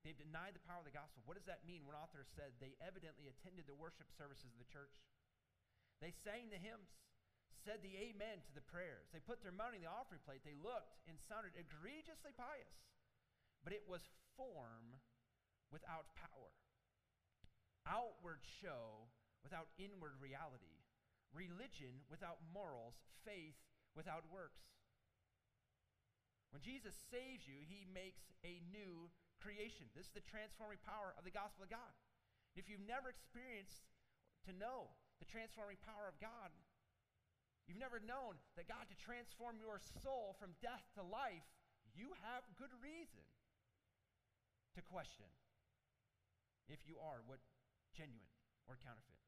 They've 0.01 0.17
denied 0.17 0.57
the 0.57 0.65
power 0.65 0.81
of 0.81 0.89
the 0.89 0.97
gospel. 0.97 1.21
What 1.29 1.37
does 1.37 1.45
that 1.53 1.69
mean? 1.69 1.85
One 1.85 1.93
author 1.93 2.25
said 2.33 2.57
they 2.65 2.73
evidently 2.81 3.29
attended 3.29 3.69
the 3.69 3.77
worship 3.77 4.09
services 4.17 4.49
of 4.49 4.57
the 4.57 4.73
church. 4.73 4.97
They 6.01 6.17
sang 6.25 6.49
the 6.49 6.57
hymns, 6.57 6.89
said 7.61 7.85
the 7.85 7.93
amen 8.01 8.41
to 8.49 8.53
the 8.57 8.65
prayers. 8.65 9.05
They 9.13 9.21
put 9.21 9.45
their 9.45 9.53
money 9.53 9.77
in 9.77 9.85
the 9.85 9.93
offering 9.93 10.25
plate. 10.25 10.49
They 10.49 10.57
looked 10.57 10.97
and 11.05 11.21
sounded 11.29 11.53
egregiously 11.61 12.33
pious, 12.33 12.73
but 13.61 13.77
it 13.77 13.85
was 13.85 14.01
form 14.41 14.97
without 15.69 16.09
power, 16.17 16.57
outward 17.85 18.41
show 18.65 19.13
without 19.45 19.69
inward 19.77 20.17
reality, 20.25 20.81
religion 21.37 22.01
without 22.09 22.41
morals, 22.49 22.97
faith 23.29 23.61
without 23.93 24.25
works. 24.33 24.65
When 26.57 26.65
Jesus 26.65 26.97
saves 27.13 27.45
you, 27.45 27.61
he 27.69 27.85
makes 27.93 28.33
a 28.41 28.65
new 28.73 29.13
creation. 29.45 29.93
This 29.93 30.09
is 30.09 30.17
the 30.17 30.25
transforming 30.25 30.81
power 30.89 31.13
of 31.21 31.29
the 31.29 31.37
gospel 31.37 31.69
of 31.69 31.69
God. 31.69 31.93
If 32.57 32.65
you've 32.65 32.89
never 32.89 33.13
experienced 33.13 33.85
to 34.49 34.57
know 34.57 34.89
the 35.21 35.29
transforming 35.29 35.77
power 35.85 36.09
of 36.09 36.17
God, 36.17 36.49
you've 37.69 37.77
never 37.77 38.01
known 38.01 38.41
that 38.57 38.73
God 38.73 38.89
to 38.89 38.97
transform 38.97 39.61
your 39.61 39.85
soul 40.01 40.33
from 40.41 40.57
death 40.65 40.81
to 40.97 41.05
life, 41.05 41.45
you 41.93 42.17
have 42.25 42.41
good 42.57 42.73
reason 42.81 43.21
to 44.73 44.81
question 44.81 45.29
if 46.73 46.81
you 46.89 46.97
are 47.05 47.21
what 47.29 47.45
genuine 47.93 48.33
or 48.65 48.81
counterfeit. 48.81 49.21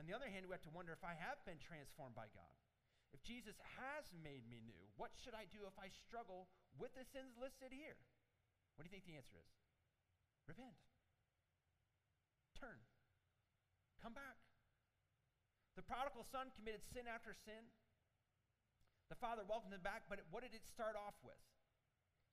On 0.00 0.08
the 0.08 0.16
other 0.16 0.32
hand, 0.32 0.48
we 0.48 0.56
have 0.56 0.64
to 0.64 0.72
wonder 0.72 0.96
if 0.96 1.04
I 1.04 1.20
have 1.20 1.36
been 1.44 1.60
transformed 1.60 2.16
by 2.16 2.32
God. 2.32 2.56
If 3.16 3.24
Jesus 3.24 3.56
has 3.80 4.04
made 4.12 4.44
me 4.44 4.60
new, 4.60 4.76
what 5.00 5.16
should 5.16 5.32
I 5.32 5.48
do 5.48 5.64
if 5.64 5.72
I 5.80 5.88
struggle 6.04 6.52
with 6.76 6.92
the 6.92 7.08
sins 7.16 7.32
listed 7.40 7.72
here? 7.72 7.96
What 8.76 8.84
do 8.84 8.92
you 8.92 8.92
think 8.92 9.08
the 9.08 9.16
answer 9.16 9.40
is? 9.40 9.48
Repent. 10.44 10.76
Turn. 12.60 12.76
Come 14.04 14.12
back. 14.12 14.36
The 15.80 15.84
prodigal 15.88 16.28
son 16.28 16.52
committed 16.60 16.84
sin 16.92 17.08
after 17.08 17.32
sin. 17.32 17.72
The 19.08 19.16
father 19.16 19.48
welcomed 19.48 19.72
him 19.72 19.80
back, 19.80 20.04
but 20.12 20.20
what 20.28 20.44
did 20.44 20.52
it 20.52 20.68
start 20.68 20.92
off 20.92 21.16
with? 21.24 21.40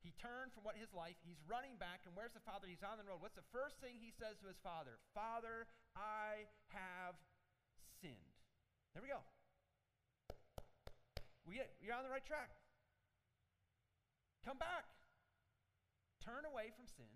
He 0.03 0.11
turned 0.19 0.51
from 0.51 0.67
what 0.67 0.75
his 0.75 0.91
life, 0.91 1.15
he's 1.23 1.39
running 1.47 1.79
back, 1.79 2.03
and 2.03 2.11
where's 2.11 2.35
the 2.35 2.43
father? 2.43 2.67
He's 2.67 2.83
on 2.83 2.99
the 2.99 3.07
road. 3.07 3.23
What's 3.23 3.39
the 3.39 3.47
first 3.55 3.79
thing 3.79 4.03
he 4.03 4.11
says 4.11 4.35
to 4.43 4.51
his 4.51 4.59
father? 4.59 4.99
Father, 5.15 5.63
I 5.95 6.43
have 6.75 7.15
sinned. 8.03 8.35
There 8.91 8.99
we 8.99 9.07
go. 9.07 9.23
We 11.43 11.59
you're 11.83 11.95
on 11.95 12.07
the 12.07 12.13
right 12.13 12.23
track. 12.23 12.55
Come 14.43 14.59
back. 14.59 14.87
Turn 16.23 16.47
away 16.47 16.71
from 16.75 16.87
sin. 16.87 17.11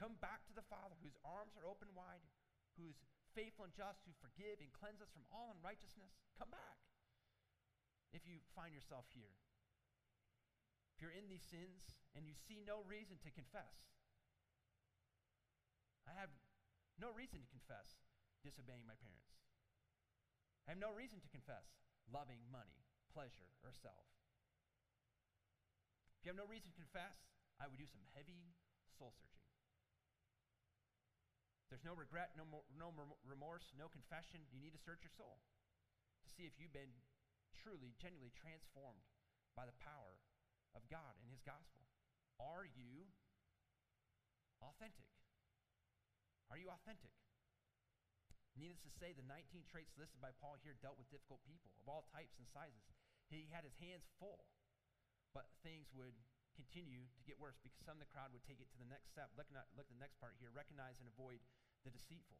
Come 0.00 0.16
back 0.24 0.48
to 0.48 0.56
the 0.56 0.64
Father 0.64 0.96
whose 1.04 1.16
arms 1.20 1.52
are 1.60 1.68
open 1.68 1.92
wide, 1.92 2.24
who's 2.80 3.04
faithful 3.36 3.68
and 3.68 3.76
just, 3.76 4.00
who 4.08 4.16
forgive 4.24 4.64
and 4.64 4.72
cleanse 4.72 5.04
us 5.04 5.12
from 5.12 5.28
all 5.28 5.52
unrighteousness. 5.52 6.16
Come 6.40 6.48
back 6.48 6.80
if 8.16 8.24
you 8.24 8.40
find 8.56 8.72
yourself 8.72 9.04
here. 9.12 9.36
If 10.96 11.04
you're 11.04 11.14
in 11.14 11.28
these 11.28 11.44
sins 11.44 12.00
and 12.16 12.24
you 12.24 12.32
see 12.32 12.64
no 12.64 12.80
reason 12.88 13.20
to 13.24 13.30
confess, 13.32 13.92
I 16.08 16.16
have 16.16 16.32
no 16.96 17.12
reason 17.12 17.40
to 17.40 17.48
confess 17.52 18.00
disobeying 18.40 18.88
my 18.88 18.96
parents. 18.96 19.36
I 20.64 20.76
have 20.76 20.80
no 20.80 20.92
reason 20.92 21.20
to 21.20 21.30
confess 21.32 21.76
loving 22.08 22.40
money, 22.48 22.79
pleasure, 23.10 23.50
or 23.66 23.74
self. 23.74 24.06
If 26.20 26.28
you 26.28 26.30
have 26.30 26.40
no 26.40 26.48
reason 26.48 26.70
to 26.70 26.76
confess, 26.76 27.16
I 27.56 27.66
would 27.66 27.80
do 27.80 27.88
some 27.88 28.04
heavy 28.12 28.54
soul 28.96 29.12
searching. 29.16 29.40
There's 31.72 31.86
no 31.86 31.94
regret, 31.94 32.34
no, 32.34 32.42
more, 32.44 32.66
no 32.74 32.90
remorse, 33.22 33.70
no 33.78 33.86
confession. 33.86 34.42
You 34.50 34.58
need 34.58 34.74
to 34.74 34.82
search 34.82 35.06
your 35.06 35.14
soul 35.14 35.38
to 36.26 36.28
see 36.34 36.44
if 36.44 36.58
you've 36.58 36.74
been 36.74 36.92
truly, 37.62 37.94
genuinely 37.96 38.34
transformed 38.34 39.06
by 39.54 39.70
the 39.70 39.76
power 39.78 40.18
of 40.74 40.82
God 40.90 41.14
and 41.22 41.30
His 41.30 41.40
gospel. 41.46 41.86
Are 42.42 42.66
you 42.66 43.06
authentic? 44.60 45.08
Are 46.50 46.58
you 46.58 46.68
authentic? 46.68 47.14
Needless 48.58 48.82
to 48.84 48.92
say, 48.98 49.14
the 49.14 49.24
19 49.24 49.64
traits 49.70 49.94
listed 49.94 50.18
by 50.18 50.34
Paul 50.36 50.58
here 50.60 50.76
dealt 50.82 50.98
with 50.98 51.08
difficult 51.08 51.40
people 51.46 51.70
of 51.80 51.86
all 51.86 52.04
types 52.10 52.34
and 52.36 52.44
sizes. 52.50 52.99
He 53.30 53.46
had 53.54 53.62
his 53.62 53.78
hands 53.78 54.10
full, 54.18 54.50
but 55.30 55.46
things 55.62 55.86
would 55.94 56.18
continue 56.58 57.06
to 57.14 57.22
get 57.24 57.38
worse 57.38 57.56
because 57.62 57.78
some 57.86 57.96
of 57.96 58.02
the 58.02 58.10
crowd 58.10 58.34
would 58.34 58.42
take 58.44 58.58
it 58.58 58.68
to 58.74 58.78
the 58.82 58.90
next 58.90 59.14
step. 59.14 59.30
Look, 59.38 59.46
at, 59.54 59.70
look 59.78 59.86
at 59.86 59.94
the 59.94 60.02
next 60.02 60.18
part 60.18 60.34
here 60.42 60.50
recognize 60.50 60.98
and 60.98 61.06
avoid 61.06 61.38
the 61.86 61.94
deceitful. 61.94 62.36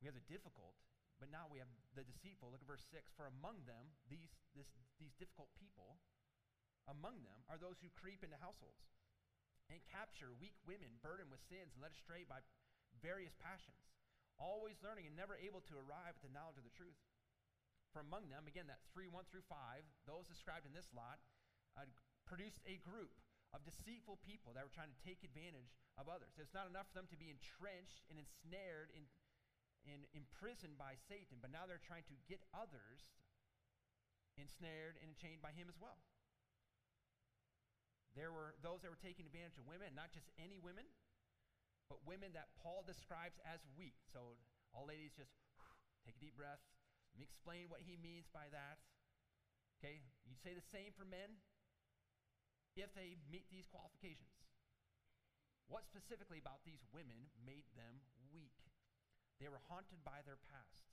We 0.00 0.08
have 0.08 0.16
the 0.16 0.24
difficult, 0.26 0.74
but 1.20 1.28
now 1.30 1.46
we 1.46 1.60
have 1.60 1.70
the 1.94 2.02
deceitful. 2.02 2.50
Look 2.50 2.64
at 2.64 2.68
verse 2.68 2.84
6. 2.90 3.12
For 3.14 3.28
among 3.28 3.68
them, 3.68 3.92
these, 4.10 4.32
this, 4.56 4.66
these 4.98 5.14
difficult 5.20 5.52
people, 5.54 6.00
among 6.88 7.22
them 7.22 7.44
are 7.46 7.60
those 7.60 7.78
who 7.80 7.92
creep 7.92 8.24
into 8.24 8.40
households 8.40 8.88
and 9.72 9.80
capture 9.88 10.32
weak 10.36 10.56
women 10.68 11.00
burdened 11.00 11.32
with 11.32 11.40
sins 11.48 11.72
and 11.72 11.80
led 11.80 11.94
astray 11.94 12.24
by 12.28 12.44
various 13.00 13.32
passions, 13.40 13.80
always 14.36 14.76
learning 14.84 15.08
and 15.08 15.16
never 15.16 15.40
able 15.40 15.64
to 15.64 15.78
arrive 15.80 16.16
at 16.16 16.24
the 16.24 16.32
knowledge 16.32 16.60
of 16.60 16.66
the 16.66 16.76
truth. 16.76 16.98
For 17.94 18.02
among 18.02 18.26
them, 18.26 18.50
again, 18.50 18.66
that 18.66 18.82
3 18.90 19.06
1 19.06 19.30
through 19.30 19.46
5, 19.46 19.54
those 20.02 20.26
described 20.26 20.66
in 20.66 20.74
this 20.74 20.90
lot 20.90 21.22
uh, 21.78 21.86
produced 22.26 22.58
a 22.66 22.82
group 22.82 23.14
of 23.54 23.62
deceitful 23.62 24.18
people 24.26 24.50
that 24.58 24.66
were 24.66 24.74
trying 24.74 24.90
to 24.90 25.00
take 25.06 25.22
advantage 25.22 25.78
of 25.94 26.10
others. 26.10 26.34
It's 26.42 26.58
not 26.58 26.66
enough 26.66 26.90
for 26.90 26.98
them 26.98 27.06
to 27.14 27.18
be 27.18 27.30
entrenched 27.30 28.02
and 28.10 28.18
ensnared 28.18 28.90
and 28.98 29.06
in, 29.86 30.02
imprisoned 30.10 30.74
by 30.74 30.98
Satan, 31.06 31.38
but 31.38 31.54
now 31.54 31.70
they're 31.70 31.82
trying 31.82 32.08
to 32.10 32.16
get 32.26 32.42
others 32.50 33.06
ensnared 34.34 34.98
and 34.98 35.14
chained 35.14 35.38
by 35.38 35.54
him 35.54 35.70
as 35.70 35.78
well. 35.78 36.02
There 38.18 38.34
were 38.34 38.58
those 38.58 38.82
that 38.82 38.90
were 38.90 38.98
taking 38.98 39.26
advantage 39.26 39.58
of 39.60 39.70
women, 39.70 39.94
not 39.94 40.10
just 40.10 40.26
any 40.34 40.58
women, 40.58 40.86
but 41.86 42.02
women 42.02 42.34
that 42.34 42.50
Paul 42.58 42.82
describes 42.82 43.38
as 43.46 43.62
weak. 43.78 43.98
So, 44.10 44.40
all 44.74 44.90
ladies, 44.90 45.14
just 45.14 45.34
take 46.02 46.18
a 46.18 46.22
deep 46.22 46.34
breath. 46.34 46.62
Let 47.14 47.22
me 47.22 47.30
explain 47.30 47.70
what 47.70 47.86
he 47.86 47.94
means 47.94 48.26
by 48.34 48.50
that. 48.50 48.82
Okay, 49.78 50.02
you 50.26 50.34
say 50.34 50.50
the 50.50 50.66
same 50.74 50.90
for 50.98 51.06
men 51.06 51.38
if 52.74 52.90
they 52.98 53.14
meet 53.30 53.46
these 53.54 53.70
qualifications. 53.70 54.34
What 55.70 55.86
specifically 55.86 56.42
about 56.42 56.66
these 56.66 56.82
women 56.90 57.30
made 57.38 57.70
them 57.78 58.02
weak? 58.34 58.58
They 59.38 59.46
were 59.46 59.62
haunted 59.70 60.02
by 60.02 60.26
their 60.26 60.42
past. 60.42 60.90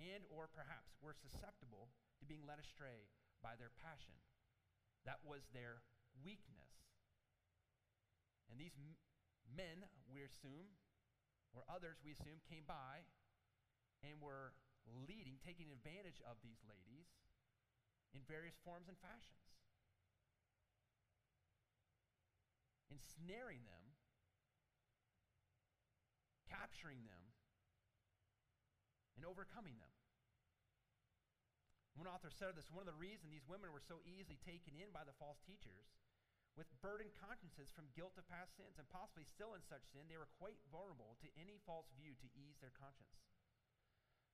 And 0.00 0.24
or 0.32 0.48
perhaps 0.48 0.96
were 1.04 1.12
susceptible 1.12 1.92
to 2.16 2.24
being 2.24 2.48
led 2.48 2.56
astray 2.56 3.12
by 3.44 3.52
their 3.60 3.70
passion 3.70 4.16
that 5.04 5.20
was 5.24 5.44
their 5.52 5.84
weakness. 6.24 6.72
And 8.48 8.56
these 8.56 8.76
men, 9.48 9.88
we 10.08 10.24
assume, 10.24 10.76
or 11.52 11.64
others, 11.68 12.00
we 12.00 12.12
assume, 12.12 12.40
came 12.48 12.64
by 12.64 13.08
and 14.02 14.20
were 14.20 14.54
leading, 15.08 15.36
taking 15.42 15.70
advantage 15.72 16.22
of 16.24 16.38
these 16.40 16.60
ladies 16.64 17.08
in 18.14 18.24
various 18.24 18.56
forms 18.64 18.88
and 18.88 18.96
fashions, 18.98 19.44
ensnaring 22.88 23.64
them, 23.68 23.86
capturing 26.48 27.04
them, 27.04 27.36
and 29.18 29.26
overcoming 29.26 29.76
them. 29.76 29.92
One 31.98 32.06
author 32.06 32.30
said 32.30 32.54
of 32.54 32.56
this 32.56 32.70
one 32.70 32.86
of 32.86 32.90
the 32.90 32.94
reasons 32.94 33.34
these 33.34 33.50
women 33.50 33.74
were 33.74 33.82
so 33.82 33.98
easily 34.06 34.38
taken 34.46 34.78
in 34.78 34.94
by 34.94 35.02
the 35.02 35.18
false 35.18 35.42
teachers 35.42 35.90
with 36.58 36.66
burdened 36.82 37.14
consciences 37.14 37.70
from 37.70 37.86
guilt 37.94 38.18
of 38.18 38.26
past 38.26 38.58
sins 38.58 38.82
and 38.82 38.86
possibly 38.90 39.22
still 39.22 39.54
in 39.54 39.62
such 39.62 39.86
sin, 39.94 40.10
they 40.10 40.18
were 40.18 40.30
quite 40.42 40.58
vulnerable 40.74 41.14
to 41.22 41.30
any 41.38 41.62
false 41.62 41.86
view 41.94 42.18
to 42.18 42.26
ease 42.34 42.58
their 42.58 42.74
conscience. 42.74 43.14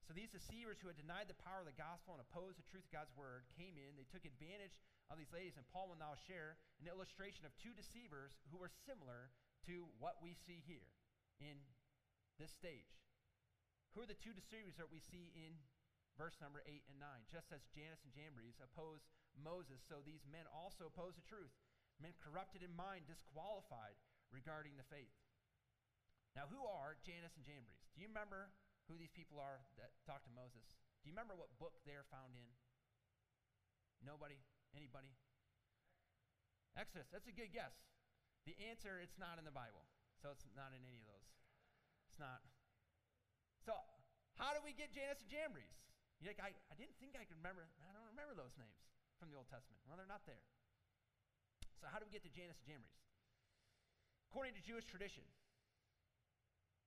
So 0.04 0.12
these 0.12 0.32
deceivers 0.32 0.76
who 0.78 0.92
had 0.92 1.00
denied 1.00 1.32
the 1.32 1.42
power 1.42 1.64
of 1.64 1.68
the 1.68 1.80
gospel 1.80 2.12
and 2.12 2.20
opposed 2.20 2.60
the 2.60 2.68
truth 2.68 2.84
of 2.84 2.92
God's 2.92 3.12
word 3.16 3.48
came 3.56 3.80
in. 3.80 3.96
They 3.96 4.08
took 4.12 4.28
advantage 4.28 4.76
of 5.08 5.16
these 5.16 5.32
ladies, 5.32 5.56
and 5.56 5.64
Paul 5.72 5.88
will 5.88 6.00
now 6.00 6.12
share 6.28 6.60
an 6.76 6.92
illustration 6.92 7.48
of 7.48 7.56
two 7.56 7.72
deceivers 7.72 8.36
who 8.52 8.60
were 8.60 8.72
similar 8.84 9.32
to 9.64 9.88
what 9.96 10.20
we 10.20 10.36
see 10.36 10.60
here 10.60 10.92
in 11.40 11.56
this 12.36 12.52
stage. 12.52 13.00
Who 13.96 14.04
are 14.04 14.10
the 14.10 14.18
two 14.20 14.36
deceivers 14.36 14.76
that 14.76 14.92
we 14.92 15.00
see 15.00 15.32
in 15.32 15.56
verse 16.18 16.38
number 16.38 16.62
8 16.66 16.82
and 16.90 16.98
9. 16.98 17.08
Just 17.30 17.50
as 17.50 17.66
Jannes 17.74 18.02
and 18.06 18.14
Jambres 18.14 18.62
opposed 18.62 19.06
Moses, 19.34 19.82
so 19.82 20.02
these 20.02 20.22
men 20.30 20.46
also 20.50 20.86
oppose 20.86 21.18
the 21.18 21.26
truth. 21.26 21.54
Men 21.98 22.14
corrupted 22.22 22.62
in 22.62 22.74
mind, 22.74 23.06
disqualified 23.06 23.98
regarding 24.30 24.74
the 24.78 24.86
faith. 24.90 25.14
Now, 26.34 26.50
who 26.50 26.66
are 26.66 26.98
Jannes 27.06 27.34
and 27.38 27.46
Jambres? 27.46 27.78
Do 27.94 28.02
you 28.02 28.10
remember 28.10 28.50
who 28.88 29.00
these 29.00 29.12
people 29.12 29.40
are 29.40 29.64
that 29.80 29.96
talked 30.04 30.28
to 30.28 30.32
Moses? 30.34 30.64
Do 31.00 31.08
you 31.08 31.12
remember 31.16 31.36
what 31.36 31.52
book 31.60 31.76
they're 31.84 32.08
found 32.08 32.36
in? 32.36 32.48
Nobody? 34.04 34.40
Anybody? 34.76 35.12
Exodus. 36.76 37.08
That's 37.08 37.28
a 37.28 37.34
good 37.34 37.54
guess. 37.54 37.72
The 38.44 38.56
answer, 38.68 39.00
it's 39.00 39.16
not 39.16 39.40
in 39.40 39.44
the 39.48 39.54
Bible. 39.54 39.84
So 40.20 40.32
it's 40.32 40.44
not 40.52 40.72
in 40.76 40.84
any 40.84 41.00
of 41.00 41.08
those. 41.08 41.28
It's 42.08 42.20
not. 42.20 42.44
So, 43.64 43.72
how 44.36 44.52
do 44.52 44.60
we 44.60 44.76
get 44.76 44.92
Jannes 44.92 45.20
and 45.24 45.30
Jambres? 45.32 45.72
You're 46.20 46.36
like, 46.36 46.40
I, 46.40 46.52
I 46.68 46.74
didn't 46.76 46.96
think 47.00 47.16
I 47.16 47.24
could 47.24 47.40
remember. 47.40 47.68
I 47.80 47.92
don't 47.92 48.08
remember 48.12 48.36
those 48.36 48.54
names 48.60 48.80
from 49.16 49.32
the 49.32 49.36
Old 49.36 49.48
Testament. 49.48 49.80
Well, 49.88 49.96
they're 49.96 50.08
not 50.08 50.28
there. 50.28 50.44
So, 51.80 51.88
how 51.88 52.00
do 52.00 52.08
we 52.08 52.12
get 52.12 52.24
to 52.28 52.32
Jannes 52.32 52.56
and 52.60 52.66
Jambres? 52.68 52.96
According 54.28 54.56
to 54.56 54.62
Jewish 54.64 54.88
tradition, 54.88 55.24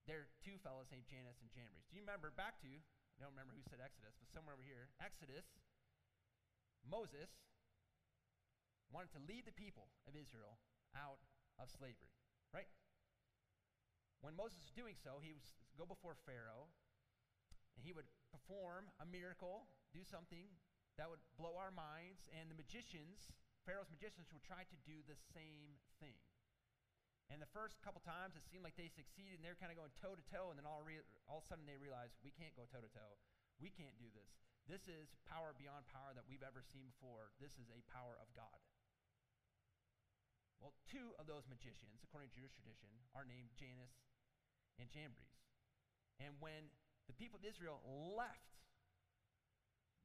there 0.08 0.24
are 0.24 0.32
two 0.40 0.56
fellows 0.64 0.88
named 0.88 1.04
Jannes 1.06 1.38
and 1.44 1.52
Jambres. 1.52 1.84
Do 1.92 2.00
you 2.00 2.04
remember 2.04 2.32
back 2.32 2.58
to, 2.64 2.72
I 2.72 3.18
don't 3.20 3.36
remember 3.36 3.52
who 3.52 3.64
said 3.68 3.84
Exodus, 3.84 4.16
but 4.16 4.32
somewhere 4.32 4.56
over 4.56 4.64
here, 4.64 4.88
Exodus, 5.04 5.44
Moses 6.88 7.28
wanted 8.88 9.12
to 9.20 9.22
lead 9.28 9.44
the 9.44 9.54
people 9.54 9.92
of 10.08 10.16
Israel 10.16 10.64
out 10.96 11.20
of 11.60 11.68
slavery, 11.68 12.16
right? 12.56 12.72
When 14.24 14.34
Moses 14.34 14.64
was 14.64 14.72
doing 14.72 14.96
so, 14.96 15.20
he 15.20 15.36
would 15.36 15.44
go 15.76 15.84
before 15.84 16.16
Pharaoh 16.24 16.72
and 17.76 17.84
he 17.84 17.92
would 17.92 18.08
perform 18.32 18.88
a 18.98 19.06
miracle, 19.06 19.68
do 19.92 20.02
something 20.08 20.48
that 20.98 21.06
would 21.06 21.22
blow 21.38 21.54
our 21.60 21.70
minds, 21.70 22.26
and 22.34 22.50
the 22.50 22.58
magicians, 22.58 23.30
Pharaoh's 23.68 23.92
magicians, 23.94 24.34
would 24.34 24.42
try 24.42 24.66
to 24.66 24.78
do 24.82 25.06
the 25.06 25.20
same 25.36 25.78
thing. 26.02 26.18
And 27.28 27.44
the 27.44 27.52
first 27.52 27.76
couple 27.84 28.00
times, 28.08 28.40
it 28.40 28.48
seemed 28.48 28.64
like 28.64 28.80
they 28.80 28.88
succeeded, 28.88 29.36
and 29.40 29.44
they're 29.44 29.60
kind 29.60 29.72
of 29.72 29.76
going 29.76 29.92
toe 30.00 30.16
to 30.16 30.26
toe, 30.32 30.48
and 30.48 30.56
then 30.56 30.64
all, 30.64 30.80
re- 30.80 31.04
all 31.28 31.44
of 31.44 31.46
a 31.46 31.48
sudden 31.52 31.68
they 31.68 31.76
realize 31.76 32.16
we 32.24 32.32
can't 32.32 32.56
go 32.56 32.64
toe 32.72 32.80
to 32.80 32.92
toe. 32.96 33.20
We 33.60 33.68
can't 33.68 34.00
do 34.00 34.08
this. 34.16 34.32
This 34.68 34.88
is 34.88 35.12
power 35.28 35.52
beyond 35.56 35.88
power 35.92 36.16
that 36.16 36.28
we've 36.28 36.44
ever 36.44 36.64
seen 36.64 36.88
before. 36.88 37.36
This 37.40 37.56
is 37.60 37.68
a 37.68 37.84
power 37.92 38.16
of 38.20 38.32
God. 38.32 38.60
Well, 40.60 40.74
two 40.88 41.14
of 41.20 41.28
those 41.28 41.46
magicians, 41.52 42.02
according 42.02 42.32
to 42.34 42.40
Jewish 42.40 42.56
tradition, 42.56 42.90
are 43.14 43.28
named 43.28 43.54
Jannes 43.60 43.92
and 44.80 44.88
Jambres. 44.90 45.36
And 46.20 46.36
when 46.40 46.72
the 47.06 47.16
people 47.16 47.38
of 47.38 47.46
Israel 47.46 47.84
left, 48.16 48.58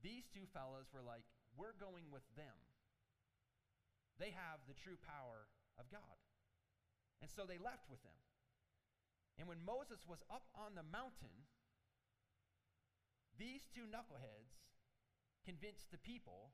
these 0.03 0.27
two 0.29 0.45
fellows 0.51 0.91
were 0.91 1.03
like, 1.03 1.25
we're 1.55 1.77
going 1.79 2.11
with 2.11 2.27
them. 2.35 2.59
They 4.19 4.35
have 4.35 4.61
the 4.69 4.77
true 4.77 5.01
power 5.03 5.49
of 5.79 5.89
God. 5.89 6.19
And 7.23 7.31
so 7.31 7.47
they 7.47 7.63
left 7.63 7.87
with 7.87 8.03
them. 8.03 8.19
And 9.39 9.47
when 9.47 9.63
Moses 9.63 10.03
was 10.05 10.21
up 10.29 10.51
on 10.59 10.75
the 10.75 10.85
mountain, 10.85 11.47
these 13.39 13.65
two 13.71 13.87
knuckleheads 13.89 14.59
convinced 15.47 15.89
the 15.95 16.03
people 16.03 16.53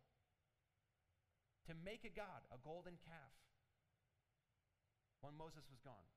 to 1.67 1.73
make 1.85 2.05
a 2.05 2.13
god, 2.13 2.45
a 2.53 2.61
golden 2.61 3.01
calf, 3.03 3.35
when 5.21 5.35
Moses 5.35 5.67
was 5.69 5.83
gone. 5.83 6.13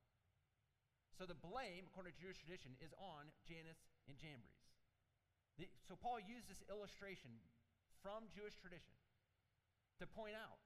So 1.18 1.26
the 1.26 1.36
blame, 1.36 1.90
according 1.90 2.14
to 2.16 2.22
Jewish 2.22 2.40
tradition, 2.40 2.78
is 2.80 2.94
on 2.96 3.34
Jannes 3.44 3.82
and 4.08 4.16
Jambres. 4.16 4.64
The, 5.60 5.68
so 5.84 6.00
Paul 6.00 6.22
used 6.24 6.48
this 6.48 6.64
illustration 6.72 7.36
from 8.00 8.32
Jewish 8.32 8.56
tradition 8.62 8.96
to 10.00 10.08
point 10.08 10.40
out 10.40 10.62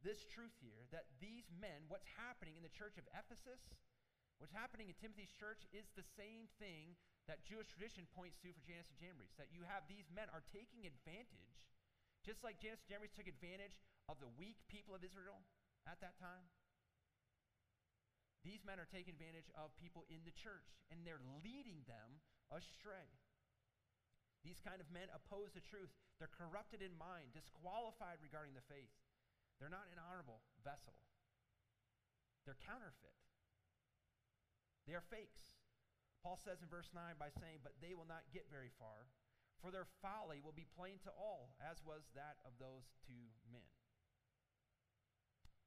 this 0.00 0.24
truth 0.24 0.54
here 0.64 0.88
that 0.90 1.08
these 1.20 1.48
men, 1.52 1.84
what's 1.88 2.08
happening 2.16 2.56
in 2.56 2.64
the 2.64 2.72
church 2.72 2.96
of 2.96 3.04
Ephesus, 3.12 3.60
what's 4.40 4.56
happening 4.56 4.88
in 4.88 4.96
Timothy's 4.96 5.32
church 5.32 5.64
is 5.70 5.88
the 5.92 6.06
same 6.16 6.48
thing 6.56 6.96
that 7.28 7.44
Jewish 7.44 7.68
tradition 7.68 8.08
points 8.16 8.40
to 8.40 8.50
for 8.50 8.64
Jannes 8.64 8.88
and 8.88 8.98
Jambres. 8.98 9.36
That 9.36 9.52
you 9.52 9.62
have 9.68 9.84
these 9.86 10.08
men 10.08 10.32
are 10.32 10.44
taking 10.50 10.88
advantage, 10.88 11.60
just 12.24 12.40
like 12.40 12.58
Jannes 12.58 12.80
and 12.82 12.90
Jambres 12.90 13.12
took 13.12 13.28
advantage 13.28 13.76
of 14.08 14.18
the 14.18 14.32
weak 14.40 14.58
people 14.66 14.96
of 14.96 15.04
Israel 15.04 15.44
at 15.84 16.00
that 16.00 16.16
time. 16.16 16.48
These 18.40 18.64
men 18.64 18.80
are 18.80 18.88
taking 18.88 19.12
advantage 19.12 19.52
of 19.52 19.76
people 19.76 20.08
in 20.08 20.24
the 20.24 20.32
church, 20.32 20.64
and 20.88 21.04
they're 21.04 21.20
leading 21.44 21.84
them 21.84 22.24
astray. 22.48 23.12
These 24.40 24.64
kind 24.64 24.80
of 24.80 24.88
men 24.88 25.12
oppose 25.12 25.52
the 25.52 25.60
truth. 25.60 25.92
They're 26.16 26.32
corrupted 26.32 26.80
in 26.80 26.96
mind, 26.96 27.36
disqualified 27.36 28.24
regarding 28.24 28.56
the 28.56 28.64
faith. 28.64 28.92
They're 29.60 29.68
not 29.68 29.92
an 29.92 30.00
honorable 30.00 30.40
vessel. 30.64 30.96
They're 32.48 32.56
counterfeit. 32.64 33.12
They 34.88 34.96
are 34.96 35.04
fakes. 35.04 35.60
Paul 36.24 36.40
says 36.40 36.64
in 36.64 36.72
verse 36.72 36.88
9 36.96 37.20
by 37.20 37.28
saying, 37.28 37.60
But 37.60 37.76
they 37.84 37.92
will 37.92 38.08
not 38.08 38.24
get 38.32 38.48
very 38.48 38.72
far, 38.80 39.12
for 39.60 39.68
their 39.68 39.88
folly 40.00 40.40
will 40.40 40.56
be 40.56 40.64
plain 40.64 40.96
to 41.04 41.12
all, 41.12 41.52
as 41.60 41.84
was 41.84 42.08
that 42.16 42.40
of 42.48 42.56
those 42.56 42.88
two 43.04 43.28
men. 43.52 43.68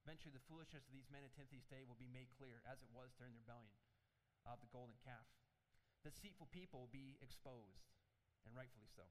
Eventually, 0.03 0.35
the 0.35 0.47
foolishness 0.49 0.83
of 0.83 0.91
these 0.91 1.07
men 1.13 1.23
in 1.23 1.31
Timothy's 1.31 1.69
day 1.69 1.85
will 1.87 1.97
be 1.97 2.11
made 2.11 2.33
clear, 2.35 2.59
as 2.67 2.83
it 2.83 2.91
was 2.91 3.15
during 3.15 3.31
the 3.31 3.39
rebellion 3.45 3.77
of 4.43 4.59
the 4.59 4.73
golden 4.73 4.97
calf. 4.99 5.23
Deceitful 6.03 6.51
people 6.51 6.83
will 6.83 6.91
be 6.91 7.15
exposed, 7.23 7.87
and 8.43 8.51
rightfully 8.51 8.91
so. 8.91 9.07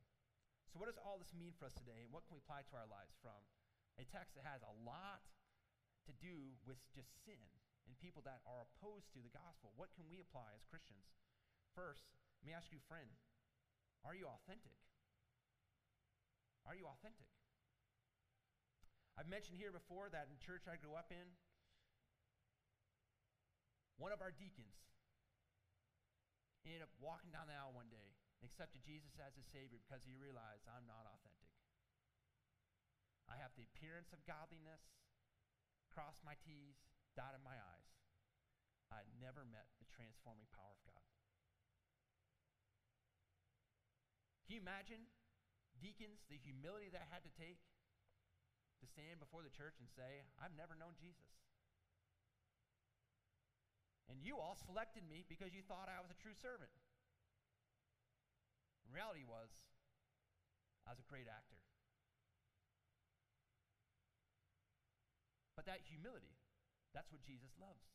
So, 0.69 0.77
what 0.77 0.93
does 0.93 1.01
all 1.01 1.17
this 1.17 1.33
mean 1.33 1.57
for 1.57 1.65
us 1.65 1.73
today, 1.73 2.05
and 2.05 2.13
what 2.13 2.29
can 2.29 2.37
we 2.37 2.45
apply 2.45 2.69
to 2.69 2.77
our 2.77 2.85
lives 2.85 3.17
from 3.25 3.41
a 4.01 4.05
text 4.09 4.37
that 4.37 4.49
has 4.49 4.65
a 4.65 4.75
lot 4.83 5.25
to 6.09 6.13
do 6.19 6.57
with 6.65 6.81
just 6.93 7.11
sin 7.23 7.49
and 7.87 7.99
people 7.99 8.23
that 8.25 8.41
are 8.47 8.65
opposed 8.65 9.11
to 9.13 9.21
the 9.21 9.33
gospel. 9.35 9.75
What 9.75 9.91
can 9.95 10.07
we 10.07 10.23
apply 10.23 10.55
as 10.55 10.63
Christians? 10.67 11.07
First, 11.75 12.07
let 12.41 12.51
me 12.51 12.55
ask 12.55 12.71
you, 12.71 12.81
friend, 12.87 13.11
are 14.03 14.15
you 14.15 14.27
authentic? 14.27 14.75
Are 16.67 16.75
you 16.75 16.87
authentic? 16.87 17.31
I've 19.19 19.29
mentioned 19.29 19.59
here 19.59 19.75
before 19.75 20.09
that 20.11 20.31
in 20.31 20.39
church 20.41 20.65
I 20.67 20.81
grew 20.81 20.97
up 20.97 21.13
in, 21.13 21.27
one 24.01 24.11
of 24.11 24.25
our 24.25 24.33
deacons 24.35 24.75
ended 26.67 26.83
up 26.83 26.91
walking 27.03 27.35
down 27.35 27.51
the 27.51 27.55
aisle 27.59 27.75
one 27.75 27.91
day 27.91 28.15
and 28.41 28.47
accepted 28.47 28.83
Jesus 28.87 29.19
as 29.19 29.35
his 29.35 29.47
Savior 29.51 29.83
because 29.83 30.03
he 30.07 30.15
realized 30.15 30.67
I'm 30.71 30.87
not 30.87 31.07
authentic. 31.07 31.52
I 33.33 33.41
have 33.41 33.57
the 33.57 33.65
appearance 33.65 34.13
of 34.13 34.21
godliness, 34.29 34.85
crossed 35.89 36.21
my 36.21 36.37
T's, 36.45 36.77
dotted 37.17 37.41
my 37.41 37.57
I's. 37.57 37.93
I 38.93 39.09
never 39.17 39.49
met 39.49 39.73
the 39.81 39.89
transforming 39.89 40.45
power 40.53 40.77
of 40.77 40.85
God. 40.85 41.09
Can 44.45 44.61
you 44.61 44.61
imagine 44.61 45.09
deacons, 45.81 46.29
the 46.29 46.37
humility 46.37 46.93
that 46.93 47.01
I 47.01 47.09
had 47.09 47.25
to 47.25 47.33
take 47.33 47.57
to 48.85 48.87
stand 48.93 49.17
before 49.17 49.41
the 49.41 49.55
church 49.55 49.81
and 49.81 49.89
say, 49.89 50.29
I've 50.37 50.53
never 50.53 50.77
known 50.77 50.93
Jesus? 51.01 51.33
And 54.13 54.21
you 54.21 54.37
all 54.37 54.61
selected 54.61 55.09
me 55.09 55.25
because 55.25 55.57
you 55.57 55.65
thought 55.65 55.89
I 55.89 56.05
was 56.05 56.13
a 56.13 56.19
true 56.21 56.37
servant. 56.37 56.69
The 58.85 58.93
reality 58.93 59.25
was, 59.25 59.49
I 60.85 60.93
was 60.93 61.01
a 61.01 61.09
great 61.09 61.33
actor. 61.33 61.62
But 65.63 65.79
that 65.79 65.87
humility, 65.87 66.35
that's 66.91 67.15
what 67.15 67.23
Jesus 67.23 67.55
loves. 67.55 67.87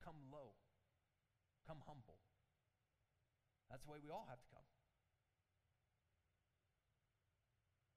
Come 0.00 0.16
low, 0.32 0.56
come 1.68 1.84
humble. 1.84 2.16
That's 3.68 3.84
the 3.84 3.92
way 3.92 4.00
we 4.00 4.08
all 4.08 4.24
have 4.24 4.40
to 4.40 4.48
come. 4.48 4.64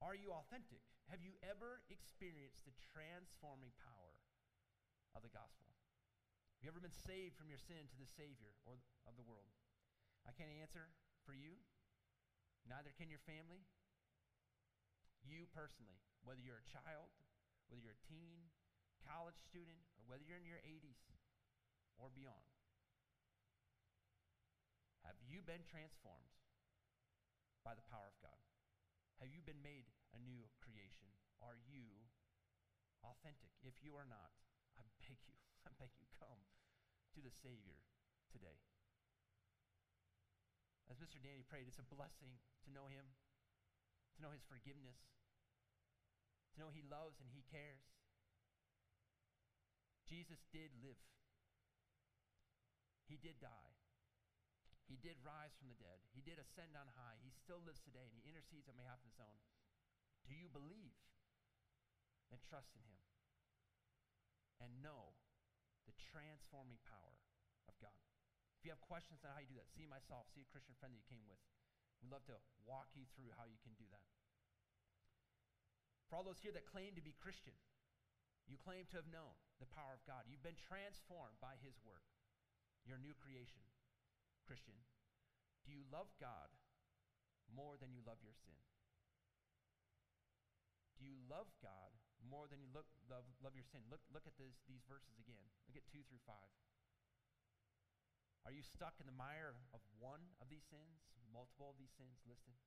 Are 0.03 0.11
you 0.11 0.35
authentic? 0.35 0.83
Have 1.07 1.23
you 1.23 1.39
ever 1.39 1.87
experienced 1.87 2.67
the 2.67 2.75
transforming 2.83 3.71
power 3.79 4.19
of 5.15 5.23
the 5.23 5.31
gospel? 5.31 5.71
Have 6.59 6.67
you 6.67 6.71
ever 6.75 6.83
been 6.83 6.91
saved 6.91 7.39
from 7.39 7.47
your 7.47 7.63
sin 7.63 7.87
to 7.87 7.95
the 7.95 8.11
Savior 8.11 8.59
or 8.67 8.83
of 9.07 9.15
the 9.15 9.23
world? 9.23 9.55
I 10.27 10.35
can't 10.35 10.51
answer 10.59 10.91
for 11.23 11.31
you. 11.31 11.63
Neither 12.67 12.91
can 12.91 13.07
your 13.07 13.23
family. 13.23 13.63
You 15.23 15.47
personally, 15.47 16.03
whether 16.27 16.43
you're 16.43 16.59
a 16.59 16.67
child, 16.67 17.15
whether 17.69 17.85
you're 17.85 17.93
a 17.93 18.07
teen, 18.09 18.49
college 19.05 19.37
student, 19.45 19.85
or 19.93 20.09
whether 20.09 20.25
you're 20.25 20.41
in 20.41 20.49
your 20.49 20.61
80s 20.65 20.97
or 22.01 22.09
beyond, 22.09 22.49
have 25.05 25.21
you 25.21 25.45
been 25.45 25.61
transformed 25.69 26.33
by 27.61 27.77
the 27.77 27.85
power 27.85 28.09
of 28.09 28.17
God? 28.25 28.41
Have 29.21 29.29
you 29.29 29.45
been 29.45 29.61
made 29.61 29.85
a 30.17 30.19
new 30.19 30.49
creation? 30.65 31.13
Are 31.45 31.61
you 31.69 32.09
authentic? 33.05 33.53
If 33.61 33.77
you 33.85 33.93
are 33.93 34.09
not, 34.09 34.33
I 34.73 34.83
beg 35.05 35.21
you, 35.29 35.37
I 35.67 35.71
beg 35.77 35.93
you, 36.01 36.09
come 36.17 36.41
to 37.13 37.19
the 37.21 37.33
Savior 37.45 37.85
today. 38.33 38.57
As 40.89 40.97
Mr. 40.97 41.21
Danny 41.21 41.45
prayed, 41.45 41.69
it's 41.69 41.77
a 41.77 41.85
blessing 41.85 42.41
to 42.65 42.73
know 42.73 42.89
Him, 42.89 43.05
to 44.17 44.25
know 44.25 44.33
His 44.33 44.41
forgiveness, 44.41 44.97
know 46.59 46.69
He 46.75 46.83
loves 46.83 47.23
and 47.23 47.31
He 47.31 47.47
cares. 47.47 47.87
Jesus 50.03 50.43
did 50.51 50.75
live, 50.83 50.99
He 53.07 53.15
did 53.15 53.39
die. 53.39 53.79
He 54.89 54.97
did 54.97 55.21
rise 55.21 55.53
from 55.53 55.69
the 55.69 55.77
dead. 55.77 56.01
He 56.17 56.25
did 56.25 56.41
ascend 56.41 56.73
on 56.73 56.89
high. 56.97 57.21
He 57.21 57.29
still 57.29 57.61
lives 57.61 57.77
today, 57.85 58.09
and 58.09 58.17
he 58.25 58.33
intercedes 58.33 58.65
on 58.65 58.73
behalf 58.73 58.97
of 59.05 59.13
his 59.13 59.21
own. 59.21 59.37
Do 60.25 60.33
you 60.33 60.49
believe 60.49 60.97
and 62.33 62.41
trust 62.41 62.73
in 62.73 62.81
him? 62.81 63.05
And 64.57 64.81
know 64.81 65.13
the 65.85 65.93
transforming 66.09 66.81
power 66.89 67.21
of 67.69 67.77
God. 67.77 68.01
If 68.57 68.65
you 68.65 68.73
have 68.73 68.81
questions 68.81 69.21
on 69.21 69.29
how 69.31 69.45
you 69.45 69.53
do 69.53 69.61
that, 69.61 69.69
see 69.77 69.85
myself, 69.85 70.25
see 70.33 70.41
a 70.41 70.49
Christian 70.49 70.73
friend 70.81 70.91
that 70.91 70.99
you 70.99 71.07
came 71.07 71.23
with. 71.29 71.39
We'd 72.01 72.09
love 72.09 72.25
to 72.25 72.41
walk 72.65 72.89
you 72.97 73.05
through 73.13 73.29
how 73.37 73.45
you 73.45 73.61
can 73.61 73.77
do 73.77 73.85
that. 73.93 74.03
For 76.09 76.17
all 76.17 76.25
those 76.25 76.41
here 76.41 76.53
that 76.57 76.65
claim 76.65 76.97
to 76.97 77.05
be 77.05 77.13
Christian, 77.21 77.53
you 78.49 78.57
claim 78.57 78.89
to 78.89 78.97
have 78.97 79.05
known 79.13 79.37
the 79.61 79.69
power 79.69 79.93
of 79.93 80.01
God. 80.09 80.25
You've 80.25 80.41
been 80.41 80.57
transformed 80.57 81.37
by 81.37 81.53
his 81.61 81.77
work. 81.85 82.01
You're 82.81 82.97
a 82.97 83.05
new 83.05 83.13
creation. 83.13 83.61
Christian, 84.49 84.73
do 85.61 85.69
you 85.69 85.85
love 85.93 86.09
God 86.17 86.49
more 87.53 87.77
than 87.77 87.93
you 87.93 88.01
love 88.01 88.17
your 88.25 88.33
sin? 88.33 88.57
Do 90.97 91.05
you 91.05 91.13
love 91.29 91.53
God 91.61 91.93
more 92.25 92.49
than 92.49 92.57
you 92.57 92.67
look, 92.73 92.89
love, 93.05 93.29
love 93.45 93.53
your 93.53 93.69
sin? 93.69 93.85
Look, 93.93 94.01
look 94.09 94.25
at 94.25 94.33
this, 94.41 94.57
these 94.65 94.81
verses 94.89 95.21
again. 95.21 95.45
Look 95.69 95.77
at 95.77 95.85
2 95.93 96.01
through 96.09 96.25
5. 96.25 96.35
Are 98.49 98.55
you 98.55 98.65
stuck 98.65 98.97
in 98.97 99.05
the 99.05 99.13
mire 99.13 99.53
of 99.77 99.85
one 100.01 100.33
of 100.41 100.49
these 100.49 100.65
sins? 100.65 101.05
Multiple 101.29 101.69
of 101.69 101.77
these 101.77 101.93
sins 101.93 102.17
listed? 102.25 102.57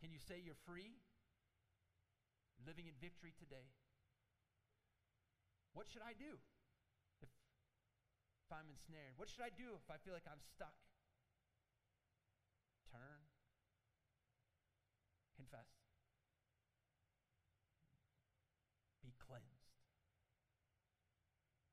Can 0.00 0.12
you 0.12 0.20
say 0.20 0.40
you're 0.42 0.58
free? 0.66 1.00
Living 2.64 2.86
in 2.86 2.94
victory 3.00 3.32
today? 3.36 3.72
What 5.72 5.86
should 5.88 6.02
I 6.02 6.16
do? 6.16 6.40
if 8.46 8.54
I'm 8.54 8.70
ensnared? 8.70 9.18
What 9.18 9.26
should 9.26 9.42
I 9.42 9.50
do 9.50 9.74
if 9.74 9.90
I 9.90 9.98
feel 10.06 10.14
like 10.14 10.30
I'm 10.30 10.38
stuck? 10.54 10.78
Turn. 12.86 13.26
Confess. 15.34 15.66
Be 19.02 19.10
cleansed. 19.18 19.74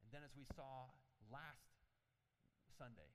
And 0.02 0.10
then, 0.10 0.26
as 0.26 0.34
we 0.34 0.50
saw 0.58 0.90
last 1.30 1.86
Sunday, 2.74 3.14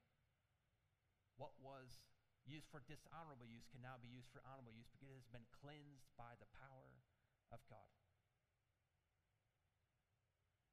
what 1.34 1.58
was 1.58 1.98
used 2.48 2.66
for 2.72 2.80
dishonorable 2.88 3.44
use 3.44 3.68
can 3.68 3.84
now 3.84 4.00
be 4.00 4.08
used 4.08 4.32
for 4.32 4.40
honorable 4.48 4.72
use 4.72 4.88
because 4.88 5.12
it 5.12 5.20
has 5.20 5.28
been 5.28 5.46
cleansed 5.52 6.08
by 6.16 6.32
the 6.40 6.48
power 6.56 7.04
of 7.52 7.60
God. 7.68 7.92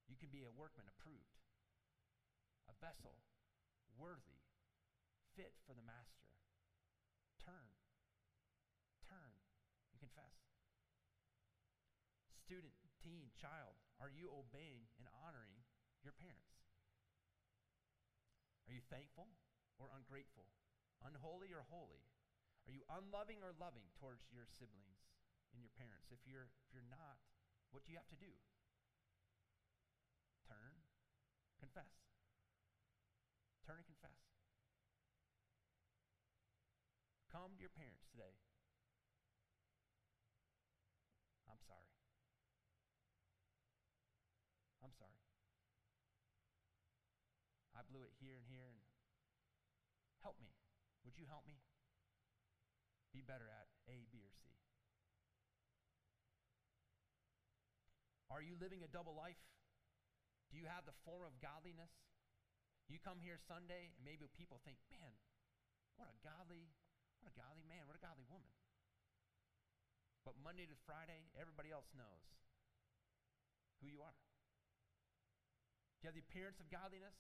You 0.07 0.15
can 0.15 0.31
be 0.31 0.47
a 0.47 0.51
workman 0.51 0.88
approved 0.88 1.35
a 2.65 2.75
vessel 2.81 3.13
worthy, 3.93 4.41
fit 5.38 5.53
for 5.63 5.77
the 5.77 5.85
master. 5.85 6.33
Turn, 7.38 7.77
turn, 9.05 9.38
and 9.93 9.97
confess. 10.01 10.33
Student, 12.41 12.73
teen, 13.01 13.29
child, 13.38 13.77
are 14.01 14.09
you 14.09 14.33
obeying 14.33 14.89
and 14.97 15.09
honoring 15.13 15.65
your 16.01 16.13
parents? 16.13 16.65
Are 18.65 18.73
you 18.73 18.81
thankful 18.89 19.29
or 19.77 19.93
ungrateful? 19.93 20.49
Unholy 21.03 21.51
or 21.51 21.67
holy? 21.67 22.08
Are 22.65 22.73
you 22.73 22.81
unloving 22.89 23.43
or 23.45 23.53
loving 23.58 23.86
towards 23.99 24.25
your 24.34 24.49
siblings 24.49 25.05
and 25.53 25.62
your 25.62 25.73
parents? 25.77 26.10
If 26.10 26.23
you're, 26.25 26.49
if 26.65 26.69
you're 26.73 26.89
not, 26.89 27.21
what 27.69 27.86
do 27.86 27.93
you 27.93 27.99
have 27.99 28.10
to 28.10 28.17
do? 28.17 28.31
Turn, 30.47 30.73
confess. 31.60 31.93
Turn 33.65 33.81
and 33.81 33.85
confess. 33.85 34.17
Come 37.29 37.54
to 37.58 37.62
your 37.62 37.73
parents 37.73 38.06
today. 38.10 38.39
I'm 41.46 41.62
sorry. 41.65 41.93
I'm 44.81 44.93
sorry. 44.98 45.21
I 47.75 47.83
blew 47.85 48.02
it 48.08 48.13
here 48.17 48.39
and 48.39 48.46
here 48.48 48.65
and 48.71 48.79
help 50.23 50.39
me. 50.41 50.64
Would 51.06 51.15
you 51.15 51.29
help 51.29 51.45
me? 51.45 51.62
Be 53.13 53.21
better 53.21 53.47
at 53.47 53.69
A, 53.87 54.03
B, 54.12 54.19
or 54.25 54.33
C. 54.33 54.51
Are 58.33 58.41
you 58.41 58.58
living 58.60 58.83
a 58.83 58.91
double 58.91 59.15
life? 59.15 59.39
Do 60.51 60.58
you 60.58 60.67
have 60.67 60.83
the 60.83 60.97
form 61.06 61.23
of 61.23 61.37
godliness 61.39 61.93
you 62.85 63.01
come 63.01 63.17
here 63.17 63.41
Sunday, 63.49 63.89
and 63.97 64.01
maybe 64.06 64.29
people 64.37 64.62
think, 64.62 64.77
man, 64.93 65.17
what 65.97 66.06
a 66.06 66.17
godly, 66.21 66.69
what 67.17 67.33
a 67.33 67.35
godly 67.37 67.65
man, 67.65 67.89
what 67.89 67.97
a 67.97 68.03
godly 68.03 68.25
woman. 68.29 68.53
But 70.21 70.37
Monday 70.41 70.69
to 70.69 70.77
Friday, 70.85 71.33
everybody 71.33 71.73
else 71.73 71.89
knows 71.97 72.25
who 73.81 73.89
you 73.89 74.06
are. 74.06 74.17
Do 75.97 76.06
you 76.06 76.08
have 76.13 76.17
the 76.17 76.25
appearance 76.25 76.62
of 76.62 76.69
godliness? 76.69 77.17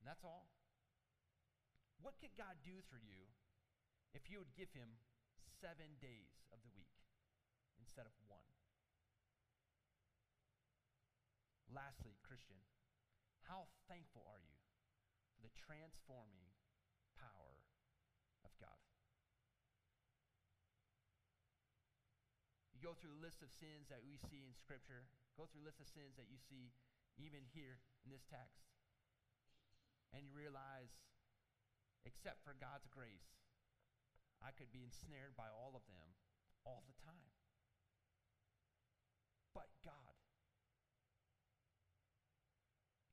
And 0.00 0.08
that's 0.08 0.24
all. 0.24 0.48
What 2.04 2.20
could 2.20 2.36
God 2.36 2.60
do 2.60 2.84
for 2.92 3.00
you 3.00 3.32
if 4.12 4.28
you 4.28 4.36
would 4.36 4.52
give 4.52 4.68
him 4.76 5.00
seven 5.64 5.96
days 6.04 6.44
of 6.52 6.60
the 6.60 6.68
week 6.76 7.00
instead 7.80 8.04
of 8.04 8.12
one. 8.28 8.44
Lastly, 11.72 12.20
Christian, 12.20 12.60
how 13.48 13.72
thankful 13.88 14.28
are 14.28 14.44
you 14.44 14.60
for 15.32 15.40
the 15.40 15.50
transforming 15.56 16.52
power 17.16 17.64
of 18.44 18.52
God? 18.60 18.84
You 22.76 22.84
go 22.84 22.92
through 22.92 23.16
the 23.16 23.24
list 23.24 23.40
of 23.40 23.48
sins 23.48 23.88
that 23.88 24.04
we 24.04 24.20
see 24.28 24.44
in 24.44 24.52
Scripture, 24.52 25.08
go 25.40 25.48
through 25.48 25.64
the 25.64 25.68
list 25.72 25.80
of 25.80 25.88
sins 25.88 26.20
that 26.20 26.28
you 26.28 26.36
see 26.36 26.76
even 27.16 27.48
here 27.56 27.80
in 28.04 28.12
this 28.12 28.28
text, 28.28 28.68
and 30.12 30.28
you 30.28 30.36
realize, 30.36 30.92
except 32.24 32.40
for 32.40 32.56
God's 32.56 32.88
grace, 32.88 33.36
I 34.40 34.48
could 34.56 34.72
be 34.72 34.80
ensnared 34.80 35.36
by 35.36 35.52
all 35.52 35.76
of 35.76 35.84
them 35.84 36.08
all 36.64 36.80
the 36.88 36.96
time. 37.04 37.36
But 39.52 39.68
God. 39.84 40.16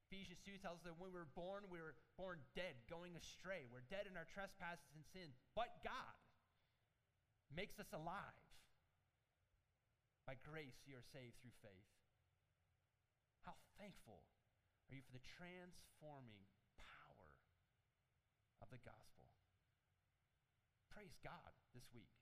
Ephesians 0.07 0.39
2 0.47 0.63
tells 0.63 0.79
us 0.79 0.87
that 0.87 0.95
when 0.95 1.11
we 1.11 1.19
were 1.19 1.27
born, 1.35 1.67
we 1.67 1.83
were 1.83 1.99
born 2.15 2.39
dead, 2.55 2.79
going 2.87 3.19
astray. 3.19 3.67
We're 3.67 3.83
dead 3.91 4.07
in 4.07 4.15
our 4.15 4.27
trespasses 4.31 4.95
and 4.95 5.03
sin. 5.11 5.35
But 5.59 5.83
God 5.83 6.15
makes 7.51 7.83
us 7.83 7.91
alive. 7.91 8.47
By 10.23 10.39
grace, 10.39 10.87
you 10.87 10.95
are 10.95 11.11
saved 11.11 11.35
through 11.43 11.55
faith. 11.59 11.91
How 13.43 13.59
thankful 13.75 14.23
are 14.87 14.95
you 14.95 15.03
for 15.03 15.11
the 15.11 15.27
transforming 15.35 16.47
the 18.71 18.79
gospel? 18.87 19.27
Praise 20.89 21.15
God 21.23 21.51
this 21.75 21.87
week. 21.91 22.15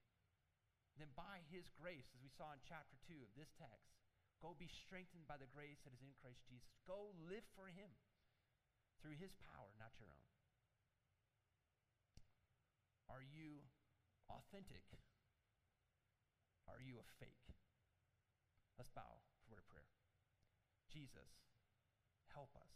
then, 0.97 1.14
by 1.16 1.39
His 1.47 1.70
grace, 1.80 2.12
as 2.12 2.20
we 2.20 2.34
saw 2.34 2.52
in 2.52 2.60
chapter 2.68 3.00
2 3.08 3.16
of 3.24 3.32
this 3.38 3.54
text, 3.56 3.95
go 4.43 4.52
be 4.58 4.68
strengthened 4.68 5.24
by 5.30 5.39
the 5.39 5.47
grace 5.47 5.80
that 5.86 5.95
is 5.95 6.04
in 6.04 6.12
Christ 6.20 6.43
Jesus. 6.50 6.76
Go 6.84 7.16
live 7.24 7.45
for 7.56 7.72
Him 7.72 7.88
through 9.00 9.16
His 9.16 9.32
power, 9.39 9.72
not 9.80 9.95
your 9.95 10.12
own. 10.12 10.30
Are 13.08 13.24
you 13.24 13.64
authentic? 14.28 14.84
Are 16.68 16.84
you 16.84 17.00
a 17.00 17.08
fake? 17.18 17.47
Let's 18.78 18.91
bow 18.91 19.24
for 19.47 19.58
a 19.58 19.66
prayer. 19.72 19.95
Jesus, 20.91 21.32
help 22.32 22.54
us. 22.56 22.74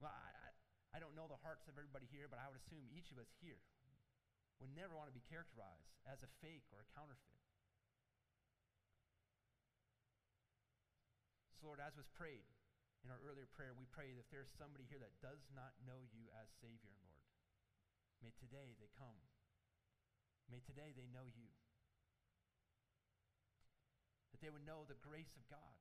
Well, 0.00 0.14
I, 0.94 0.98
don't 0.98 1.12
know 1.12 1.28
the 1.28 1.40
hearts 1.44 1.68
of 1.68 1.76
everybody 1.76 2.08
here, 2.08 2.26
but 2.26 2.40
I 2.40 2.48
would 2.48 2.58
assume 2.58 2.88
each 2.88 3.12
of 3.12 3.20
us 3.20 3.28
here 3.44 3.60
would 4.58 4.72
never 4.74 4.96
want 4.96 5.06
to 5.06 5.14
be 5.14 5.22
characterized 5.30 5.94
as 6.08 6.24
a 6.24 6.30
fake 6.42 6.66
or 6.74 6.82
a 6.82 6.88
counterfeit. 6.96 7.42
So, 11.58 11.70
Lord, 11.70 11.78
as 11.82 11.94
was 11.94 12.06
prayed 12.14 12.46
in 13.06 13.10
our 13.10 13.22
earlier 13.22 13.46
prayer, 13.54 13.74
we 13.74 13.86
pray 13.94 14.10
that 14.10 14.22
if 14.22 14.30
there's 14.30 14.50
somebody 14.58 14.86
here 14.90 14.98
that 14.98 15.14
does 15.22 15.42
not 15.54 15.74
know 15.86 16.02
you 16.10 16.26
as 16.38 16.50
Savior, 16.58 16.94
Lord, 17.02 17.26
may 18.22 18.34
today 18.38 18.74
they 18.78 18.90
come. 18.98 19.18
May 20.50 20.64
today 20.64 20.96
they 20.96 21.06
know 21.12 21.28
you. 21.36 21.50
That 24.34 24.40
they 24.42 24.50
would 24.50 24.66
know 24.66 24.86
the 24.86 24.98
grace 24.98 25.30
of 25.36 25.44
God, 25.50 25.78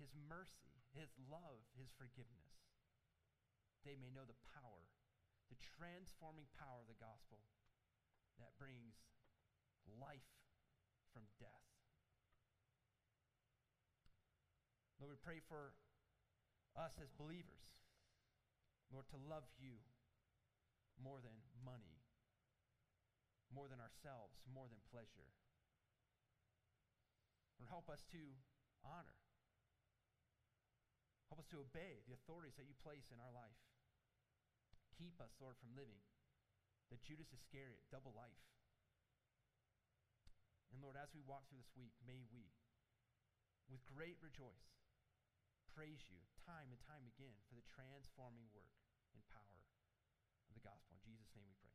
His 0.00 0.12
mercy, 0.28 0.76
His 0.96 1.10
love, 1.28 1.60
His 1.76 1.90
forgiveness. 1.98 2.52
They 3.82 3.98
may 3.98 4.14
know 4.14 4.22
the 4.26 4.38
power, 4.54 4.86
the 5.50 5.58
transforming 5.58 6.46
power 6.54 6.82
of 6.82 6.88
the 6.90 6.98
gospel 7.02 7.42
that 8.38 8.54
brings 8.56 8.94
life 9.98 10.30
from 11.10 11.26
death. 11.42 11.66
Lord, 15.02 15.18
we 15.18 15.20
pray 15.26 15.42
for 15.50 15.74
us 16.78 16.94
as 17.02 17.10
believers, 17.18 17.66
Lord, 18.94 19.10
to 19.10 19.18
love 19.18 19.50
you 19.58 19.82
more 20.94 21.18
than 21.18 21.34
money, 21.66 22.06
more 23.50 23.66
than 23.66 23.82
ourselves, 23.82 24.38
more 24.46 24.70
than 24.70 24.78
pleasure. 24.94 25.26
Lord, 27.58 27.68
help 27.68 27.90
us 27.90 28.06
to 28.14 28.22
honor. 28.86 29.18
Help 31.28 31.42
us 31.42 31.50
to 31.50 31.64
obey 31.64 32.04
the 32.06 32.14
authorities 32.14 32.54
that 32.60 32.68
you 32.68 32.76
place 32.84 33.10
in 33.10 33.18
our 33.18 33.32
life. 33.34 33.58
Keep 34.96 35.18
us, 35.20 35.32
Lord, 35.40 35.56
from 35.58 35.74
living 35.74 36.00
the 36.92 37.00
Judas 37.00 37.32
Iscariot 37.32 37.80
double 37.88 38.12
life. 38.12 38.44
And 40.72 40.80
Lord, 40.84 40.96
as 41.00 41.12
we 41.16 41.24
walk 41.24 41.48
through 41.48 41.60
this 41.64 41.72
week, 41.76 41.96
may 42.04 42.24
we, 42.28 42.52
with 43.68 43.84
great 43.88 44.20
rejoice, 44.20 44.76
praise 45.72 46.04
you 46.12 46.20
time 46.44 46.68
and 46.68 46.80
time 46.84 47.08
again 47.08 47.40
for 47.48 47.56
the 47.56 47.64
transforming 47.64 48.48
work 48.52 48.76
and 49.16 49.24
power 49.32 49.64
of 50.48 50.52
the 50.52 50.64
gospel. 50.64 50.96
In 50.96 51.04
Jesus' 51.04 51.32
name 51.32 51.48
we 51.48 51.56
pray. 51.64 51.71